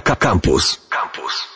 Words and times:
Campus. 0.00 0.88
Campus. 0.90 1.48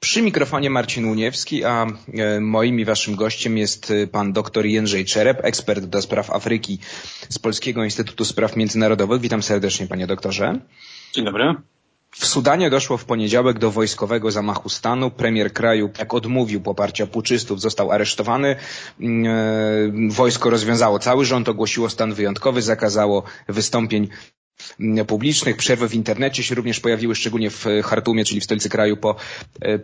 Przy 0.00 0.22
mikrofonie 0.22 0.70
Marcin 0.70 1.04
Uniewski, 1.04 1.64
a 1.64 1.86
e, 2.14 2.40
moim 2.40 2.80
i 2.80 2.84
waszym 2.84 3.16
gościem 3.16 3.58
jest 3.58 3.90
e, 3.90 4.06
pan 4.06 4.32
dr 4.32 4.66
Jędrzej 4.66 5.04
Czerep, 5.04 5.44
ekspert 5.44 5.84
do 5.84 6.02
spraw 6.02 6.30
Afryki 6.30 6.78
z 7.28 7.38
Polskiego 7.38 7.84
Instytutu 7.84 8.24
Spraw 8.24 8.56
Międzynarodowych. 8.56 9.20
Witam 9.20 9.42
serdecznie 9.42 9.86
panie 9.86 10.06
doktorze. 10.06 10.58
Dzień 11.12 11.24
dobry. 11.24 11.54
W 12.10 12.26
Sudanie 12.26 12.70
doszło 12.70 12.96
w 12.96 13.04
poniedziałek 13.04 13.58
do 13.58 13.70
wojskowego 13.70 14.30
zamachu 14.30 14.68
stanu. 14.68 15.10
Premier 15.10 15.52
kraju, 15.52 15.90
jak 15.98 16.14
odmówił 16.14 16.60
poparcia 16.60 17.06
puczystów, 17.06 17.60
został 17.60 17.90
aresztowany. 17.90 18.56
Mm, 19.00 19.26
e, 20.08 20.12
wojsko 20.12 20.50
rozwiązało 20.50 20.98
cały 20.98 21.24
rząd, 21.24 21.48
ogłosiło 21.48 21.90
stan 21.90 22.14
wyjątkowy, 22.14 22.62
zakazało 22.62 23.22
wystąpień 23.48 24.08
publicznych. 25.06 25.56
Przerwy 25.56 25.88
w 25.88 25.94
internecie 25.94 26.42
się 26.42 26.54
również 26.54 26.80
pojawiły, 26.80 27.14
szczególnie 27.14 27.50
w 27.50 27.66
Hartumie, 27.84 28.24
czyli 28.24 28.40
w 28.40 28.44
stolicy 28.44 28.68
kraju 28.68 28.96
po, 28.96 29.16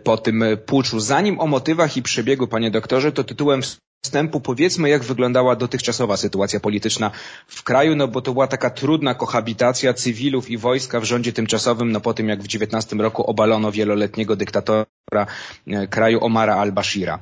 po 0.03 0.17
tym 0.17 0.43
puczu. 0.65 0.99
Zanim 0.99 1.39
o 1.39 1.47
motywach 1.47 1.97
i 1.97 2.01
przebiegu, 2.01 2.47
panie 2.47 2.71
doktorze, 2.71 3.11
to 3.11 3.23
tytułem 3.23 3.61
wstępu 4.03 4.39
powiedzmy, 4.39 4.89
jak 4.89 5.03
wyglądała 5.03 5.55
dotychczasowa 5.55 6.17
sytuacja 6.17 6.59
polityczna 6.59 7.11
w 7.47 7.63
kraju, 7.63 7.95
no 7.95 8.07
bo 8.07 8.21
to 8.21 8.33
była 8.33 8.47
taka 8.47 8.69
trudna 8.69 9.15
kohabitacja 9.15 9.93
cywilów 9.93 10.49
i 10.49 10.57
wojska 10.57 10.99
w 10.99 11.03
rządzie 11.03 11.33
tymczasowym, 11.33 11.91
no 11.91 11.99
po 11.99 12.13
tym 12.13 12.29
jak 12.29 12.43
w 12.43 12.47
19 12.47 12.95
roku 12.95 13.23
obalono 13.23 13.71
wieloletniego 13.71 14.35
dyktatora 14.35 15.25
e, 15.67 15.87
kraju 15.87 16.23
Omara 16.23 16.55
al-Bashira. 16.55 17.19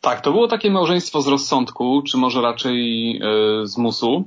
Tak, 0.00 0.20
to 0.20 0.32
było 0.32 0.48
takie 0.48 0.70
małżeństwo 0.70 1.22
z 1.22 1.26
rozsądku, 1.26 2.02
czy 2.02 2.16
może 2.16 2.40
raczej 2.40 3.12
yy, 3.12 3.66
z 3.66 3.78
musu 3.78 4.24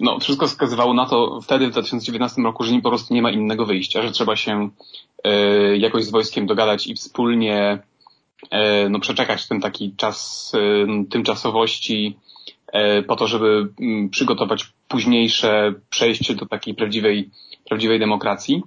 no, 0.00 0.18
wszystko 0.20 0.46
wskazywało 0.46 0.94
na 0.94 1.06
to 1.06 1.40
wtedy 1.40 1.66
w 1.66 1.70
2019 1.70 2.42
roku, 2.42 2.64
że 2.64 2.80
po 2.82 2.88
prostu 2.88 3.14
nie 3.14 3.22
ma 3.22 3.30
innego 3.30 3.66
wyjścia, 3.66 4.02
że 4.02 4.10
trzeba 4.10 4.36
się 4.36 4.68
e, 5.24 5.76
jakoś 5.76 6.04
z 6.04 6.10
wojskiem 6.10 6.46
dogadać 6.46 6.86
i 6.86 6.94
wspólnie 6.94 7.78
e, 8.50 8.88
no, 8.88 9.00
przeczekać 9.00 9.48
ten 9.48 9.60
taki 9.60 9.94
czas 9.96 10.52
e, 10.54 11.04
tymczasowości 11.10 12.16
po 13.06 13.16
to, 13.16 13.26
żeby 13.26 13.68
przygotować 14.10 14.72
późniejsze 14.88 15.74
przejście 15.90 16.34
do 16.34 16.46
takiej 16.46 16.74
prawdziwej, 16.74 17.30
prawdziwej 17.68 17.98
demokracji. 17.98 18.62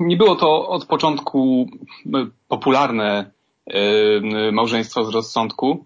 Nie 0.00 0.16
było 0.16 0.36
to 0.36 0.68
od 0.68 0.86
początku 0.86 1.70
popularne 2.48 3.30
małżeństwo 4.52 5.04
z 5.04 5.14
rozsądku 5.14 5.84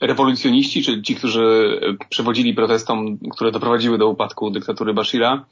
rewolucjoniści, 0.00 0.82
czyli 0.82 1.02
ci, 1.02 1.14
którzy 1.14 1.80
przewodzili 2.08 2.54
protestom, 2.54 3.18
które 3.30 3.52
doprowadziły 3.52 3.98
do 3.98 4.08
upadku 4.08 4.50
dyktatury 4.50 4.94
Bashira, 4.94 5.44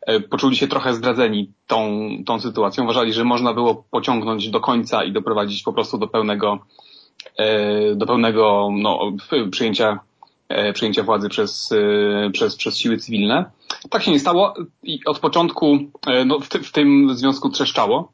e, 0.00 0.20
poczuli 0.20 0.56
się 0.56 0.68
trochę 0.68 0.94
zdradzeni 0.94 1.52
tą, 1.66 2.08
tą 2.26 2.40
sytuacją. 2.40 2.84
Uważali, 2.84 3.12
że 3.12 3.24
można 3.24 3.54
było 3.54 3.84
pociągnąć 3.90 4.50
do 4.50 4.60
końca 4.60 5.04
i 5.04 5.12
doprowadzić 5.12 5.62
po 5.62 5.72
prostu 5.72 5.98
do 5.98 6.08
pełnego, 6.08 6.58
e, 7.36 7.94
do 7.94 8.06
pełnego 8.06 8.68
no, 8.72 9.12
przyjęcia, 9.50 9.98
e, 10.48 10.72
przyjęcia 10.72 11.02
władzy 11.02 11.28
przez, 11.28 11.74
przez, 12.32 12.56
przez 12.56 12.78
siły 12.78 12.96
cywilne. 12.96 13.50
Tak 13.90 14.02
się 14.02 14.10
nie 14.10 14.20
stało 14.20 14.54
i 14.82 15.00
od 15.06 15.18
początku 15.18 15.78
no, 16.26 16.40
w, 16.40 16.48
ty, 16.48 16.58
w 16.58 16.72
tym 16.72 17.16
związku 17.16 17.50
trzeszczało. 17.50 18.12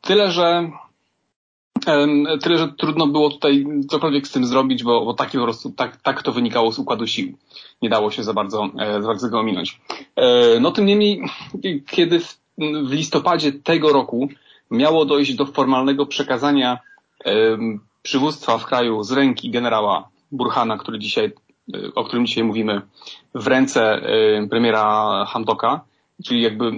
Tyle, 0.00 0.30
że 0.30 0.70
Tyle, 2.42 2.58
że 2.58 2.68
trudno 2.68 3.06
było 3.06 3.30
tutaj 3.30 3.66
cokolwiek 3.88 4.28
z 4.28 4.32
tym 4.32 4.46
zrobić, 4.46 4.84
bo, 4.84 5.04
bo 5.04 5.14
taki 5.14 5.38
po 5.38 5.44
prostu, 5.44 5.70
tak, 5.70 5.96
tak 5.96 6.22
to 6.22 6.32
wynikało 6.32 6.72
z 6.72 6.78
układu 6.78 7.06
sił. 7.06 7.32
Nie 7.82 7.88
dało 7.88 8.10
się 8.10 8.24
za 8.24 8.32
bardzo, 8.32 8.68
e, 8.78 9.02
za 9.02 9.08
bardzo 9.08 9.28
go 9.28 9.40
ominąć. 9.40 9.80
E, 10.16 10.60
no 10.60 10.70
tym 10.70 10.86
niemniej, 10.86 11.22
kiedy 11.86 12.20
w, 12.20 12.38
w 12.58 12.92
listopadzie 12.92 13.52
tego 13.52 13.92
roku 13.92 14.28
miało 14.70 15.04
dojść 15.04 15.34
do 15.34 15.46
formalnego 15.46 16.06
przekazania 16.06 16.78
przywództwa 18.02 18.58
w 18.58 18.66
kraju 18.66 19.02
z 19.02 19.12
ręki 19.12 19.50
generała 19.50 20.08
Burhana, 20.32 20.78
który 20.78 20.98
dzisiaj, 20.98 21.32
e, 21.74 21.94
o 21.94 22.04
którym 22.04 22.26
dzisiaj 22.26 22.44
mówimy, 22.44 22.82
w 23.34 23.46
ręce 23.46 24.02
premiera 24.50 25.24
Hamdoka, 25.28 25.80
czyli 26.24 26.42
jakby 26.42 26.72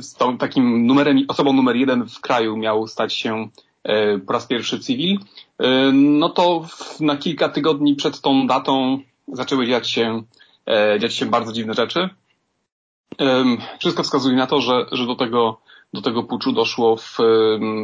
z 0.00 0.14
tą, 0.14 0.38
takim 0.38 0.86
numerem, 0.86 1.24
osobą 1.28 1.52
numer 1.52 1.76
jeden 1.76 2.08
w 2.08 2.20
kraju 2.20 2.56
miał 2.56 2.86
stać 2.86 3.14
się 3.14 3.48
po 4.26 4.32
raz 4.32 4.46
pierwszy 4.46 4.78
cywil, 4.78 5.18
e, 5.58 5.92
no 5.92 6.28
to 6.28 6.66
na 7.00 7.16
kilka 7.16 7.48
tygodni 7.48 7.94
przed 7.94 8.20
tą 8.20 8.46
datą 8.46 8.98
zaczęły 9.28 9.66
dziać 9.66 9.90
się, 9.90 10.22
e, 10.66 10.98
dziać 11.00 11.14
się 11.14 11.26
bardzo 11.26 11.52
dziwne 11.52 11.74
rzeczy. 11.74 12.08
Wszystko 13.78 14.02
wskazuje 14.02 14.36
na 14.36 14.46
to, 14.46 14.60
że, 14.60 14.86
że 14.92 15.06
do 15.06 15.14
tego, 15.14 15.60
do 15.94 16.02
tego 16.02 16.22
puczu 16.22 16.52
doszło 16.52 16.96
w, 16.96 17.18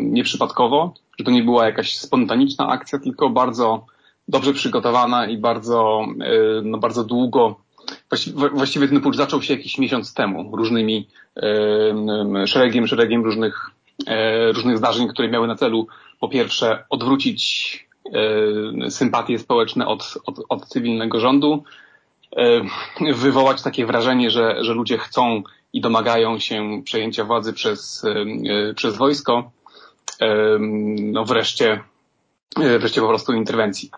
nieprzypadkowo, 0.03 0.95
że 1.19 1.25
to 1.25 1.31
nie 1.31 1.43
była 1.43 1.67
jakaś 1.67 1.99
spontaniczna 1.99 2.69
akcja, 2.69 2.99
tylko 2.99 3.31
bardzo 3.31 3.87
dobrze 4.29 4.53
przygotowana 4.53 5.27
i 5.27 5.39
bardzo, 5.39 6.07
no 6.63 6.79
bardzo 6.79 7.05
długo 7.05 7.57
Właściwie 8.53 8.89
ten 8.89 9.01
pucz 9.01 9.17
zaczął 9.17 9.43
się 9.43 9.55
jakiś 9.55 9.79
miesiąc 9.79 10.15
temu, 10.15 10.57
różnymi 10.57 11.09
szeregiem, 12.47 12.87
szeregiem 12.87 13.25
różnych 13.25 13.71
E, 13.71 13.76
różnych 14.53 14.79
zdarzeń, 14.79 15.09
które 15.09 15.29
miały 15.29 15.47
na 15.47 15.57
celu 15.57 15.87
po 16.21 16.29
pierwsze 16.29 16.85
odwrócić 16.91 17.87
e, 18.87 18.91
sympatie 18.91 19.39
społeczne 19.39 19.87
od, 19.87 20.19
od, 20.27 20.39
od 20.49 20.67
cywilnego 20.67 21.21
rządu, 21.21 21.65
e, 22.37 22.61
wywołać 23.15 23.63
takie 23.63 23.87
wrażenie, 23.87 24.31
że, 24.31 24.57
że 24.65 24.75
ludzie 24.75 24.99
chcą 24.99 25.43
i 25.73 25.81
domagają 25.81 26.39
się 26.39 26.83
przejęcia 26.85 27.25
władzy 27.25 27.53
przez, 27.53 28.05
przez 28.77 28.97
wojsko, 28.97 29.51
no 30.99 31.25
wreszcie, 31.25 31.81
wreszcie 32.57 33.01
po 33.01 33.09
prostu 33.09 33.33
interwencji. 33.33 33.91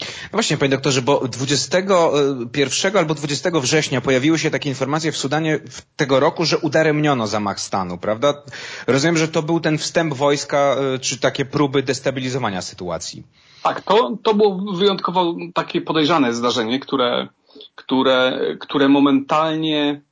No 0.00 0.30
właśnie, 0.32 0.56
panie 0.56 0.70
doktorze, 0.70 1.02
bo 1.02 1.28
21 1.28 2.96
albo 2.96 3.14
20 3.14 3.50
września 3.50 4.00
pojawiły 4.00 4.38
się 4.38 4.50
takie 4.50 4.68
informacje 4.68 5.12
w 5.12 5.16
Sudanie 5.16 5.60
tego 5.96 6.20
roku, 6.20 6.44
że 6.44 6.58
udaremniono 6.58 7.26
zamach 7.26 7.60
stanu, 7.60 7.98
prawda? 7.98 8.42
Rozumiem, 8.86 9.16
że 9.16 9.28
to 9.28 9.42
był 9.42 9.60
ten 9.60 9.78
wstęp 9.78 10.14
wojska, 10.14 10.76
e, 10.94 10.98
czy 10.98 11.20
takie 11.20 11.44
próby 11.44 11.82
destabilizowania 11.82 12.62
sytuacji. 12.62 13.22
Tak, 13.62 13.80
to, 13.80 14.16
to 14.22 14.34
było 14.34 14.72
wyjątkowo 14.72 15.34
takie 15.54 15.80
podejrzane 15.80 16.34
zdarzenie, 16.34 16.80
które, 16.80 17.28
które, 17.74 18.40
które 18.60 18.88
momentalnie 18.88 20.02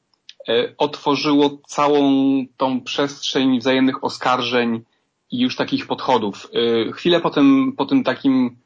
e, 0.49 0.75
otworzyło 0.79 1.59
całą 1.67 2.11
tą 2.57 2.81
przestrzeń 2.81 3.59
wzajemnych 3.59 4.05
oskarżeń 4.05 4.83
i 5.31 5.41
już 5.41 5.57
takich 5.57 5.87
podchodów. 5.87 6.51
E, 6.89 6.93
chwilę 6.93 7.21
po 7.21 7.31
tym, 7.31 7.73
po 7.77 7.87
tym 7.87 8.05
takim 8.05 8.64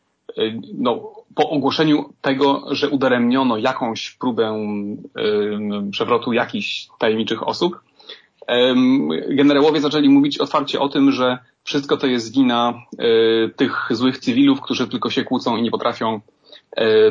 no, 0.74 1.12
po 1.34 1.50
ogłoszeniu 1.50 2.12
tego, 2.20 2.64
że 2.70 2.88
udaremniono 2.88 3.56
jakąś 3.56 4.10
próbę 4.10 4.66
y, 5.86 5.90
przewrotu 5.90 6.32
jakichś 6.32 6.88
tajemniczych 6.98 7.48
osób, 7.48 7.80
generałowie 9.28 9.80
zaczęli 9.80 10.08
mówić 10.08 10.38
otwarcie 10.38 10.80
o 10.80 10.88
tym, 10.88 11.12
że 11.12 11.38
wszystko 11.64 11.96
to 11.96 12.06
jest 12.06 12.34
wina 12.34 12.82
y, 12.92 13.50
tych 13.56 13.88
złych 13.90 14.18
cywilów, 14.18 14.60
którzy 14.60 14.88
tylko 14.88 15.10
się 15.10 15.24
kłócą 15.24 15.56
i 15.56 15.62
nie 15.62 15.70
potrafią 15.70 16.20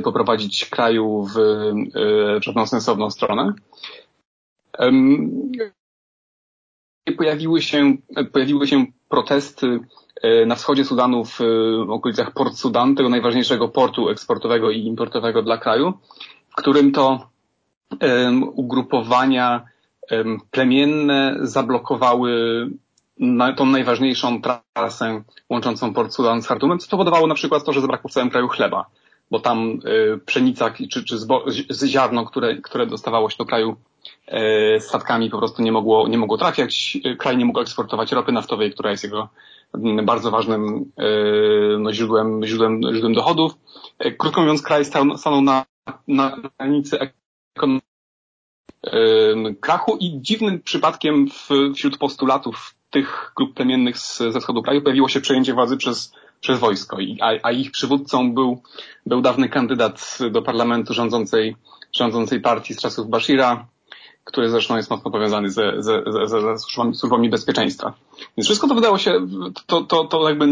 poprowadzić 0.03 0.65
kraju 0.65 1.27
w 1.35 1.37
żadną 2.41 2.67
sensowną 2.67 3.09
stronę. 3.09 3.53
Pojawiły 7.11 7.61
się, 7.61 7.97
pojawiły 8.33 8.67
się 8.67 8.85
protesty 9.09 9.79
E, 10.21 10.45
na 10.45 10.55
wschodzie 10.55 10.85
Sudanu 10.85 11.25
w 11.25 11.39
okolicach 11.89 12.33
Port 12.33 12.55
Sudan, 12.55 12.95
tego 12.95 13.09
najważniejszego 13.09 13.67
portu 13.67 14.09
eksportowego 14.09 14.71
i 14.71 14.85
importowego 14.85 15.43
dla 15.43 15.57
kraju, 15.57 15.93
w 16.49 16.55
którym 16.55 16.91
to 16.91 17.29
ugrupowania 18.53 19.65
plemienne 20.51 21.37
zablokowały 21.41 22.31
tą 23.57 23.65
najważniejszą 23.65 24.41
trasę 24.73 25.23
łączącą 25.49 25.93
Port 25.93 26.13
Sudan 26.13 26.41
z 26.41 26.47
Hartumem, 26.47 26.79
co 26.79 26.85
spowodowało 26.85 27.27
na 27.27 27.35
przykład 27.35 27.63
to, 27.63 27.73
że 27.73 27.81
zabrakło 27.81 28.09
w 28.09 28.13
całym 28.13 28.29
kraju 28.29 28.47
chleba, 28.47 28.85
bo 29.31 29.39
tam 29.39 29.79
e, 29.85 30.17
pszenica 30.17 30.73
czy, 30.89 31.03
czy 31.03 31.17
ziarno, 31.87 32.25
które, 32.25 32.55
które 32.61 32.87
dostawało 32.87 33.29
się 33.29 33.37
do 33.37 33.45
kraju 33.45 33.75
statkami 34.79 35.29
po 35.29 35.37
prostu 35.37 35.61
nie 35.61 35.71
mogło, 35.71 36.07
nie 36.07 36.17
mogło 36.17 36.37
trafiać. 36.37 36.97
Kraj 37.17 37.37
nie 37.37 37.45
mógł 37.45 37.59
eksportować 37.59 38.11
ropy 38.11 38.31
naftowej, 38.31 38.71
która 38.71 38.91
jest 38.91 39.03
jego 39.03 39.29
bardzo 40.03 40.31
ważnym 40.31 40.91
e, 40.97 41.03
no, 41.79 41.93
źródłem, 41.93 42.45
źródłem, 42.45 42.81
źródłem 42.91 43.13
dochodów. 43.13 43.53
E, 43.99 44.11
krótko 44.11 44.41
mówiąc, 44.41 44.61
kraj 44.61 44.85
stanął 44.85 45.41
na, 45.41 45.65
na 46.07 46.37
granicy 46.59 46.97
ekonomii 46.99 47.87
krachu 49.61 49.97
i 49.99 50.21
dziwnym 50.21 50.61
przypadkiem 50.61 51.27
w, 51.29 51.49
wśród 51.75 51.97
postulatów 51.97 52.75
tych 52.89 53.31
grup 53.35 53.53
plemiennych 53.53 53.97
z, 53.97 54.17
ze 54.17 54.39
wschodu 54.39 54.61
kraju 54.61 54.81
pojawiło 54.81 55.09
się 55.09 55.21
przejęcie 55.21 55.53
władzy 55.53 55.77
przez, 55.77 56.13
przez 56.41 56.59
wojsko, 56.59 56.99
I, 56.99 57.17
a, 57.21 57.31
a 57.43 57.51
ich 57.51 57.71
przywódcą 57.71 58.33
był, 58.33 58.61
był 59.05 59.21
dawny 59.21 59.49
kandydat 59.49 60.17
do 60.31 60.41
parlamentu 60.41 60.93
rządzącej, 60.93 61.55
rządzącej 61.93 62.41
partii 62.41 62.73
z 62.73 62.81
czasów 62.81 63.09
Bashira, 63.09 63.67
który 64.27 64.49
zresztą 64.49 64.77
jest 64.77 64.89
mocno 64.89 65.11
powiązany 65.11 65.49
ze, 65.49 65.73
ze, 65.77 66.03
ze, 66.07 66.27
ze 66.27 66.59
służbami, 66.59 66.95
służbami 66.95 67.29
bezpieczeństwa. 67.29 67.93
Więc 68.37 68.47
wszystko 68.47 68.67
to 68.67 68.75
wydało 68.75 68.97
się, 68.97 69.27
to, 69.65 69.81
to, 69.81 70.03
to 70.05 70.29
jakby 70.29 70.47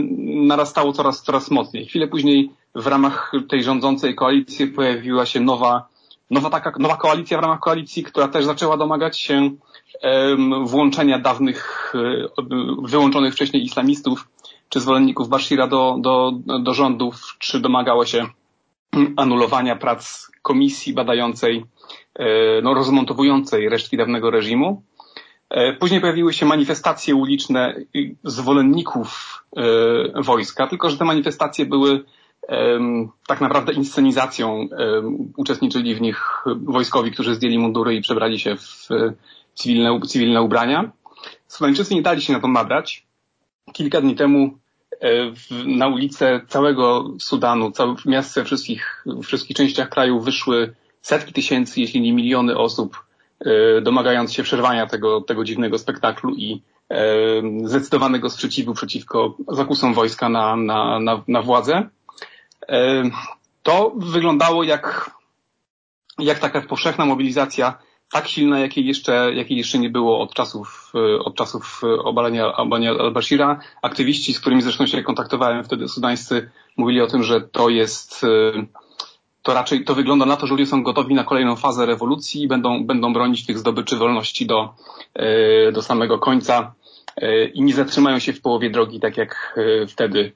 narastało 0.47 0.93
coraz, 0.93 1.23
coraz 1.23 1.51
mocniej. 1.51 1.85
Chwilę 1.85 2.07
później 2.07 2.51
w 2.75 2.87
ramach 2.87 3.31
tej 3.49 3.63
rządzącej 3.63 4.15
koalicji 4.15 4.67
pojawiła 4.67 5.25
się 5.25 5.39
nowa, 5.39 5.87
nowa 6.31 6.49
taka, 6.49 6.73
nowa 6.79 6.97
koalicja 6.97 7.37
w 7.37 7.41
ramach 7.41 7.59
koalicji, 7.59 8.03
która 8.03 8.27
też 8.27 8.45
zaczęła 8.45 8.77
domagać 8.77 9.19
się 9.19 9.51
um, 10.03 10.67
włączenia 10.67 11.19
dawnych, 11.19 11.93
e, 11.95 12.27
wyłączonych 12.87 13.33
wcześniej 13.33 13.63
islamistów 13.63 14.27
czy 14.69 14.79
zwolenników 14.79 15.29
Bashira 15.29 15.67
do, 15.67 15.97
do, 15.99 16.31
do 16.63 16.73
rządów, 16.73 17.35
czy 17.39 17.59
domagało 17.59 18.05
się 18.05 18.25
anulowania 19.17 19.75
prac 19.75 20.31
komisji 20.41 20.93
badającej, 20.93 21.65
e, 22.15 22.61
no, 22.61 22.73
rozmontowującej 22.73 23.69
resztki 23.69 23.97
dawnego 23.97 24.31
reżimu. 24.31 24.83
E, 25.49 25.73
później 25.73 26.01
pojawiły 26.01 26.33
się 26.33 26.45
manifestacje 26.45 27.15
uliczne 27.15 27.75
zwolenników 28.23 29.39
e, 29.57 30.21
wojska, 30.21 30.67
tylko 30.67 30.89
że 30.89 30.97
te 30.97 31.05
manifestacje 31.05 31.65
były 31.65 32.03
tak 33.27 33.41
naprawdę 33.41 33.73
inscenizacją. 33.73 34.67
Uczestniczyli 35.37 35.95
w 35.95 36.01
nich 36.01 36.43
wojskowi, 36.45 37.11
którzy 37.11 37.35
zdjęli 37.35 37.59
mundury 37.59 37.95
i 37.95 38.01
przebrali 38.01 38.39
się 38.39 38.55
w 38.55 38.87
cywilne, 39.53 39.99
cywilne 40.07 40.41
ubrania. 40.41 40.91
Sudańczycy 41.47 41.95
nie 41.95 42.01
dali 42.01 42.21
się 42.21 42.33
na 42.33 42.39
to 42.39 42.47
nabrać. 42.47 43.05
Kilka 43.73 44.01
dni 44.01 44.15
temu 44.15 44.57
na 45.65 45.87
ulice 45.87 46.41
całego 46.47 47.13
Sudanu, 47.19 47.71
całe 47.71 47.95
miast 48.05 48.35
we 48.35 48.43
wszystkich, 48.43 49.05
wszystkich 49.23 49.57
częściach 49.57 49.89
kraju 49.89 50.19
wyszły 50.19 50.73
setki 51.01 51.33
tysięcy, 51.33 51.81
jeśli 51.81 52.01
nie 52.01 52.13
miliony 52.13 52.57
osób, 52.57 53.05
e, 53.39 53.81
domagając 53.81 54.33
się 54.33 54.43
przerwania 54.43 54.87
tego, 54.87 55.21
tego 55.21 55.43
dziwnego 55.43 55.77
spektaklu 55.77 56.35
i 56.35 56.61
e, 56.89 56.97
zdecydowanego 57.63 58.29
sprzeciwu 58.29 58.73
przeciwko 58.73 59.37
zakusom 59.47 59.93
wojska 59.93 60.29
na, 60.29 60.55
na, 60.55 60.99
na, 60.99 61.23
na 61.27 61.41
władzę. 61.41 61.89
To 63.63 63.93
wyglądało 63.97 64.63
jak, 64.63 65.11
jak 66.19 66.39
taka 66.39 66.61
powszechna 66.61 67.05
mobilizacja 67.05 67.77
tak 68.11 68.27
silna, 68.27 68.59
jakiej 68.59 68.85
jeszcze, 68.85 69.33
jakiej 69.33 69.57
jeszcze 69.57 69.79
nie 69.79 69.89
było 69.89 70.19
od 70.19 70.33
czasów, 70.33 70.91
e, 70.95 71.19
od 71.19 71.35
czasów 71.35 71.81
e, 71.83 72.03
obalenia, 72.03 72.55
obalenia 72.55 72.91
al-Bashira. 72.91 73.59
Aktywiści, 73.81 74.33
z 74.33 74.39
którymi 74.39 74.61
zresztą 74.61 74.87
się 74.87 75.03
kontaktowałem 75.03 75.63
wtedy 75.63 75.87
sudańscy, 75.87 76.49
mówili 76.77 77.01
o 77.01 77.07
tym, 77.07 77.23
że 77.23 77.41
to 77.41 77.69
jest, 77.69 78.23
e, 78.23 78.65
to 79.43 79.53
raczej, 79.53 79.85
to 79.85 79.95
wygląda 79.95 80.25
na 80.25 80.37
to, 80.37 80.47
że 80.47 80.53
ludzie 80.53 80.65
są 80.65 80.83
gotowi 80.83 81.15
na 81.15 81.23
kolejną 81.23 81.55
fazę 81.55 81.85
rewolucji 81.85 82.43
i 82.43 82.47
będą, 82.47 82.85
będą 82.85 83.13
bronić 83.13 83.45
tych 83.45 83.59
zdobyczy 83.59 83.95
wolności 83.95 84.45
do, 84.45 84.73
do 85.73 85.81
samego 85.81 86.19
końca 86.19 86.73
i 87.53 87.63
nie 87.63 87.73
zatrzymają 87.73 88.19
się 88.19 88.33
w 88.33 88.41
połowie 88.41 88.69
drogi, 88.69 88.99
tak 88.99 89.17
jak 89.17 89.59
wtedy 89.87 90.33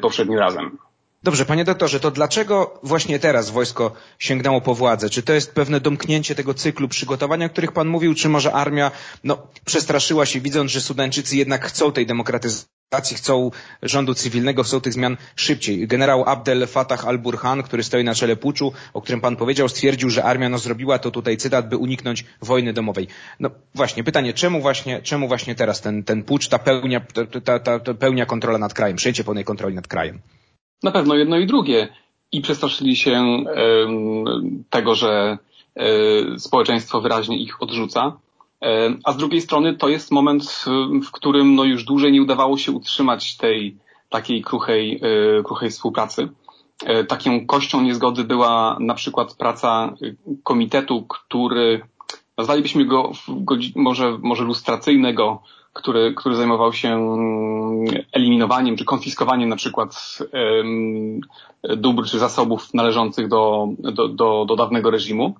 poprzednim 0.00 0.38
razem. 0.38 0.78
Dobrze, 1.22 1.44
panie 1.44 1.64
doktorze, 1.64 2.00
to 2.00 2.10
dlaczego 2.10 2.80
właśnie 2.82 3.18
teraz 3.18 3.50
wojsko 3.50 3.92
sięgnęło 4.18 4.60
po 4.60 4.74
władzę? 4.74 5.10
Czy 5.10 5.22
to 5.22 5.32
jest 5.32 5.52
pewne 5.52 5.80
domknięcie 5.80 6.34
tego 6.34 6.54
cyklu 6.54 6.88
przygotowania, 6.88 7.46
o 7.46 7.48
których 7.48 7.72
pan 7.72 7.88
mówił, 7.88 8.14
czy 8.14 8.28
może 8.28 8.52
armia 8.52 8.90
no, 9.24 9.46
przestraszyła 9.64 10.26
się, 10.26 10.40
widząc, 10.40 10.70
że 10.70 10.80
Sudańczycy 10.80 11.36
jednak 11.36 11.66
chcą 11.66 11.92
tej 11.92 12.06
demokratyzacji, 12.06 13.16
chcą 13.16 13.50
rządu 13.82 14.14
cywilnego, 14.14 14.62
chcą 14.62 14.80
tych 14.80 14.92
zmian 14.92 15.16
szybciej. 15.36 15.86
Generał 15.86 16.24
Abdel 16.28 16.66
Fattah 16.66 17.04
al-Burhan, 17.04 17.62
który 17.62 17.82
stoi 17.82 18.04
na 18.04 18.14
czele 18.14 18.36
puczu, 18.36 18.72
o 18.92 19.02
którym 19.02 19.20
pan 19.20 19.36
powiedział, 19.36 19.68
stwierdził, 19.68 20.10
że 20.10 20.24
armia 20.24 20.48
no, 20.48 20.58
zrobiła 20.58 20.98
to 20.98 21.10
tutaj 21.10 21.36
cytat, 21.36 21.68
by 21.68 21.76
uniknąć 21.76 22.24
wojny 22.42 22.72
domowej. 22.72 23.08
No 23.40 23.50
właśnie, 23.74 24.04
pytanie, 24.04 24.32
czemu 24.32 24.60
właśnie, 24.60 25.02
czemu 25.02 25.28
właśnie 25.28 25.54
teraz 25.54 25.80
ten, 25.80 26.04
ten 26.04 26.22
pucz, 26.22 26.48
ta 26.48 26.58
pełnia, 26.58 27.00
ta, 27.44 27.58
ta, 27.58 27.80
ta 27.80 27.94
pełnia 27.94 28.26
kontrola 28.26 28.58
nad 28.58 28.74
krajem, 28.74 28.96
przejęcie 28.96 29.24
pełnej 29.24 29.44
kontroli 29.44 29.74
nad 29.74 29.88
krajem? 29.88 30.20
Na 30.82 30.90
pewno 30.90 31.14
jedno 31.14 31.38
i 31.38 31.46
drugie. 31.46 31.88
I 32.32 32.40
przestraszyli 32.40 32.96
się 32.96 33.44
tego, 34.70 34.94
że 34.94 35.38
e, 35.76 36.38
społeczeństwo 36.38 37.00
wyraźnie 37.00 37.38
ich 37.38 37.62
odrzuca. 37.62 38.16
A 39.04 39.12
z 39.12 39.16
drugiej 39.16 39.40
strony 39.40 39.76
to 39.76 39.88
jest 39.88 40.10
moment, 40.10 40.64
w 41.06 41.10
którym 41.10 41.54
no 41.54 41.64
już 41.64 41.84
dłużej 41.84 42.12
nie 42.12 42.22
udawało 42.22 42.58
się 42.58 42.72
utrzymać 42.72 43.36
tej 43.36 43.76
takiej 44.08 44.42
kruchej, 44.42 45.00
e, 45.02 45.42
kruchej 45.42 45.70
współpracy. 45.70 46.28
E, 46.84 47.04
taką 47.04 47.46
kością 47.46 47.82
niezgody 47.82 48.24
była 48.24 48.76
na 48.80 48.94
przykład 48.94 49.34
praca 49.34 49.94
komitetu, 50.42 51.02
który 51.02 51.80
nazwalibyśmy 52.38 52.84
go 52.84 53.12
może, 53.76 54.18
może 54.22 54.44
lustracyjnego, 54.44 55.42
który, 55.72 56.14
który 56.14 56.36
zajmował 56.36 56.72
się 56.72 56.88
mm, 56.88 57.84
eliminowaniem 58.12 58.76
czy 58.76 58.84
konfiskowaniem 58.84 59.48
na 59.48 59.56
przykład 59.56 60.18
dóbr 61.76 62.04
czy 62.04 62.18
zasobów 62.18 62.74
należących 62.74 63.28
do, 63.28 63.68
do, 63.78 64.08
do, 64.08 64.44
do 64.48 64.56
dawnego 64.56 64.90
reżimu. 64.90 65.34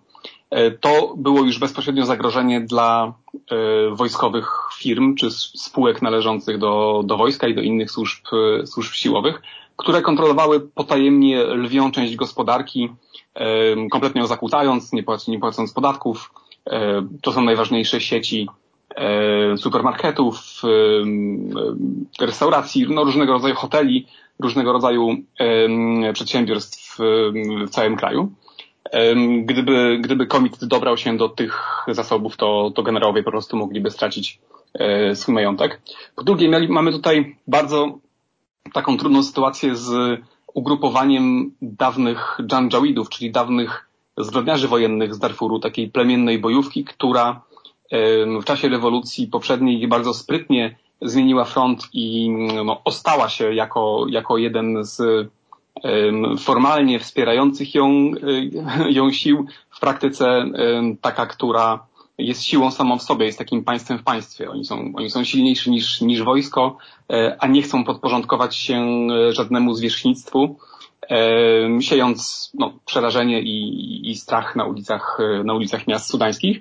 E, 0.51 0.71
to 0.71 1.15
było 1.17 1.43
już 1.43 1.59
bezpośrednio 1.59 2.07
zagrożenie 2.07 2.61
dla 2.61 3.13
e, 3.51 3.95
wojskowych 3.95 4.69
firm 4.79 5.15
czy 5.15 5.31
spółek 5.31 6.03
należących 6.03 6.59
do, 6.59 7.03
do 7.05 7.17
wojska 7.17 7.49
i 7.49 7.55
do 7.55 7.63
innych 7.63 7.91
służb, 7.91 8.25
e, 8.63 8.67
służb 8.67 8.93
siłowych, 8.93 9.43
które 9.77 10.03
kontrolowały 10.03 10.61
potajemnie 10.61 11.45
lwią 11.45 11.91
część 11.91 12.17
gospodarki, 12.17 12.89
kompletnie 13.91 14.21
ją 14.21 14.27
zakłócając, 14.27 14.93
nie, 14.93 15.03
płac, 15.03 15.29
nie 15.29 15.39
płacąc 15.39 15.73
podatków. 15.73 16.33
To 17.23 17.33
są 17.33 17.43
najważniejsze 17.45 18.01
sieci 18.01 18.49
supermarketów, 19.57 20.63
e, 22.21 22.27
restauracji, 22.27 22.87
no 22.89 23.05
różnego 23.05 23.33
rodzaju 23.33 23.55
hoteli, 23.55 24.07
różnego 24.39 24.73
rodzaju 24.73 25.17
przedsiębiorstw 26.13 26.99
w 27.67 27.71
całym 27.71 27.97
kraju. 27.97 28.33
Gdyby, 29.45 29.99
gdyby 30.01 30.27
komitet 30.27 30.65
dobrał 30.65 30.97
się 30.97 31.17
do 31.17 31.29
tych 31.29 31.85
zasobów, 31.89 32.37
to, 32.37 32.73
to 32.75 32.83
generałowie 32.83 33.23
po 33.23 33.31
prostu 33.31 33.57
mogliby 33.57 33.91
stracić 33.91 34.39
e, 34.75 35.15
swój 35.15 35.35
majątek. 35.35 35.81
Po 36.17 36.25
drugie, 36.25 36.49
mieli, 36.49 36.69
mamy 36.69 36.93
tutaj 36.93 37.37
bardzo 37.47 37.99
taką 38.73 38.97
trudną 38.97 39.23
sytuację 39.23 39.77
z 39.77 40.21
ugrupowaniem 40.55 41.55
dawnych 41.63 42.39
Janjawidów, 42.53 43.09
czyli 43.09 43.31
dawnych 43.31 43.89
zbrodniarzy 44.19 44.69
wojennych 44.69 45.15
z 45.15 45.19
Darfuru, 45.19 45.59
takiej 45.59 45.91
plemiennej 45.91 46.39
bojówki, 46.39 46.85
która 46.85 47.41
w 48.41 48.45
czasie 48.45 48.69
rewolucji 48.69 49.27
poprzedniej 49.27 49.89
bardzo 49.89 50.15
sprytnie 50.15 50.77
zmieniła 51.03 51.45
front 51.45 51.89
i 51.93 52.31
no, 52.65 52.81
ostała 52.85 53.29
się 53.29 53.55
jako, 53.55 54.07
jako 54.09 54.39
jeden 54.39 54.85
z 54.85 55.03
formalnie 56.39 56.99
wspierających 56.99 57.75
ją, 57.75 58.13
ją 58.99 59.13
sił, 59.13 59.47
w 59.71 59.81
praktyce 59.81 60.45
taka, 61.01 61.27
która 61.27 61.87
jest 62.21 62.45
siłą 62.45 62.71
samą 62.71 62.99
w 62.99 63.03
sobie, 63.03 63.27
jest 63.27 63.39
takim 63.39 63.65
państwem 63.65 63.99
w 63.99 64.03
państwie. 64.03 64.51
Oni 64.51 64.65
są, 64.65 64.93
oni 64.95 65.11
są 65.11 65.25
silniejsi 65.25 65.71
niż, 65.71 66.01
niż 66.01 66.23
wojsko, 66.23 66.77
e, 67.13 67.37
a 67.41 67.47
nie 67.47 67.63
chcą 67.63 67.85
podporządkować 67.85 68.57
się 68.57 68.77
e, 68.79 69.33
żadnemu 69.33 69.75
zwierzchnictwu, 69.75 70.59
siejąc 71.81 72.51
no, 72.55 72.73
przerażenie 72.87 73.43
i, 73.43 74.11
i 74.11 74.17
strach 74.17 74.57
na 74.57 74.65
ulicach, 74.65 75.19
na 75.45 75.55
ulicach 75.55 75.87
miast 75.87 76.11
sudańskich. 76.11 76.61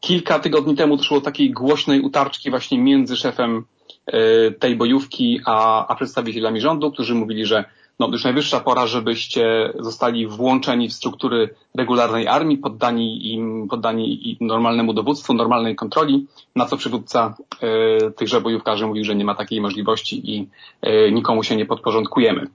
Kilka 0.00 0.38
tygodni 0.38 0.76
temu 0.76 0.96
doszło 0.96 1.18
do 1.18 1.24
takiej 1.24 1.50
głośnej 1.50 2.00
utarczki 2.00 2.50
właśnie 2.50 2.78
między 2.78 3.16
szefem 3.16 3.64
e, 4.06 4.50
tej 4.50 4.76
bojówki 4.76 5.40
a, 5.46 5.86
a 5.86 5.94
przedstawicielami 5.94 6.60
rządu, 6.60 6.92
którzy 6.92 7.14
mówili, 7.14 7.46
że 7.46 7.64
no, 7.98 8.08
już 8.12 8.24
najwyższa 8.24 8.60
pora, 8.60 8.86
żebyście 8.86 9.72
zostali 9.78 10.26
włączeni 10.26 10.88
w 10.88 10.92
struktury 10.92 11.54
regularnej 11.74 12.28
armii, 12.28 12.58
poddani 12.58 13.32
im, 13.32 13.68
poddani 13.68 14.36
normalnemu 14.40 14.92
dowództwu, 14.94 15.34
normalnej 15.34 15.76
kontroli, 15.76 16.26
na 16.56 16.66
co 16.66 16.76
przywódca 16.76 17.34
e, 17.60 18.10
tychże 18.10 18.40
bojówkarzy 18.40 18.86
mówił, 18.86 19.04
że 19.04 19.16
nie 19.16 19.24
ma 19.24 19.34
takiej 19.34 19.60
możliwości 19.60 20.34
i 20.34 20.48
e, 20.82 21.12
nikomu 21.12 21.42
się 21.42 21.56
nie 21.56 21.66
podporządkujemy. 21.66 22.46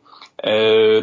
E, 0.44 0.52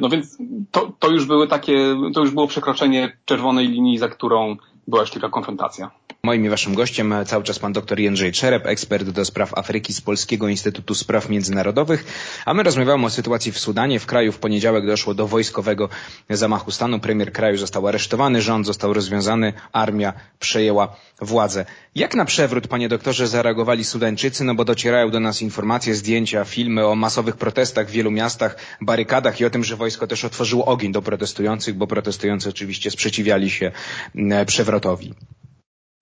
no 0.00 0.09
więc 0.09 0.38
to, 0.70 0.92
to 0.99 1.11
już 1.11 1.26
były 1.26 1.49
takie, 1.49 1.97
to 2.14 2.20
już 2.20 2.30
było 2.30 2.47
przekroczenie 2.47 3.16
czerwonej 3.25 3.68
linii, 3.68 3.99
za 3.99 4.09
którą 4.09 4.56
była 4.88 5.00
już 5.02 5.11
tylko 5.11 5.30
konfrontacja. 5.30 5.90
Moim 6.22 6.44
i 6.46 6.48
waszym 6.48 6.74
gościem 6.74 7.14
cały 7.26 7.44
czas 7.44 7.58
pan 7.58 7.72
dr 7.72 7.98
Jędrzej 7.98 8.32
Czerep, 8.32 8.66
ekspert 8.66 9.08
do 9.08 9.24
spraw 9.24 9.58
Afryki 9.58 9.92
z 9.92 10.00
Polskiego 10.00 10.48
Instytutu 10.48 10.94
Spraw 10.94 11.28
Międzynarodowych, 11.28 12.04
a 12.46 12.54
my 12.54 12.62
rozmawiamy 12.62 13.06
o 13.06 13.10
sytuacji 13.10 13.52
w 13.52 13.58
Sudanie. 13.58 14.00
W 14.00 14.06
kraju 14.06 14.32
w 14.32 14.38
poniedziałek 14.38 14.86
doszło 14.86 15.14
do 15.14 15.26
wojskowego 15.26 15.88
zamachu 16.30 16.70
stanu. 16.70 17.00
Premier 17.00 17.32
kraju 17.32 17.56
został 17.56 17.88
aresztowany, 17.88 18.42
rząd 18.42 18.66
został 18.66 18.92
rozwiązany, 18.92 19.52
armia 19.72 20.12
przejęła 20.38 20.96
władzę. 21.20 21.64
Jak 21.94 22.14
na 22.14 22.24
przewrót, 22.24 22.68
panie 22.68 22.88
doktorze, 22.88 23.28
zareagowali 23.28 23.84
Sudańczycy? 23.84 24.44
No 24.44 24.54
bo 24.54 24.64
docierają 24.64 25.10
do 25.10 25.20
nas 25.20 25.42
informacje, 25.42 25.94
zdjęcia, 25.94 26.44
filmy 26.44 26.86
o 26.86 26.94
masowych 26.94 27.36
protestach 27.36 27.88
w 27.88 27.90
wielu 27.90 28.10
miastach, 28.10 28.56
barykadach 28.80 29.40
i 29.40 29.44
o 29.44 29.50
tym, 29.50 29.64
że 29.64 29.76
wojsko 29.76 30.06
też 30.06 30.24
otworzyło 30.24 30.64
ogień 30.64 30.92
do 30.92 31.02
protestujących, 31.02 31.74
bo 31.74 31.86
protestujący 31.86 32.48
oczywiście 32.48 32.90
sprzeciwiali 32.90 33.50
się 33.50 33.72
mm, 34.14 34.46
przewrotowi. 34.46 35.14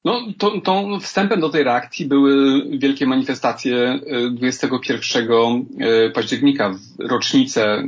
No, 0.04 0.20
to, 0.38 0.60
to 0.60 0.98
wstępem 1.00 1.40
do 1.40 1.48
tej 1.48 1.64
reakcji 1.64 2.06
były 2.06 2.62
wielkie 2.78 3.06
manifestacje 3.06 3.98
21 4.30 5.66
e, 5.80 6.10
października, 6.10 6.70
w 6.70 7.10
rocznicę 7.10 7.82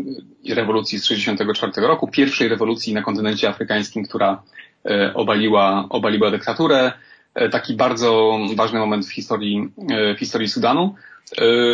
rewolucji 0.48 0.98
z 0.98 1.02
1964 1.02 1.86
roku, 1.86 2.08
pierwszej 2.08 2.48
rewolucji 2.48 2.94
na 2.94 3.02
kontynencie 3.02 3.48
afrykańskim, 3.48 4.04
która 4.04 4.42
e, 4.84 5.14
obaliła, 5.14 5.86
obaliła 5.90 6.30
dyktaturę. 6.30 6.92
E, 7.34 7.48
taki 7.48 7.74
bardzo 7.74 8.38
ważny 8.54 8.78
moment 8.78 9.06
w 9.06 9.12
historii, 9.12 9.68
w 10.16 10.18
historii 10.18 10.48
Sudanu. 10.48 10.94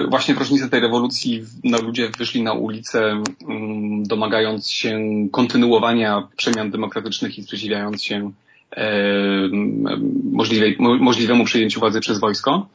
Właśnie 0.08 0.34
w 0.34 0.38
rocznicę 0.38 0.68
tej 0.68 0.80
rewolucji 0.80 1.44
no, 1.64 1.78
ludzie 1.82 2.10
wyszli 2.18 2.42
na 2.42 2.52
ulicę, 2.52 3.22
mm, 3.48 4.02
domagając 4.02 4.70
się 4.70 5.00
kontynuowania 5.32 6.28
przemian 6.36 6.70
demokratycznych 6.70 7.38
i 7.38 7.42
sprzeciwiając 7.42 8.02
się 8.04 8.32
możliwej, 10.32 10.76
możliwemu 10.78 11.44
przejęciu 11.44 11.80
władzy 11.80 12.00
przez 12.00 12.18
wojsko. 12.18 12.68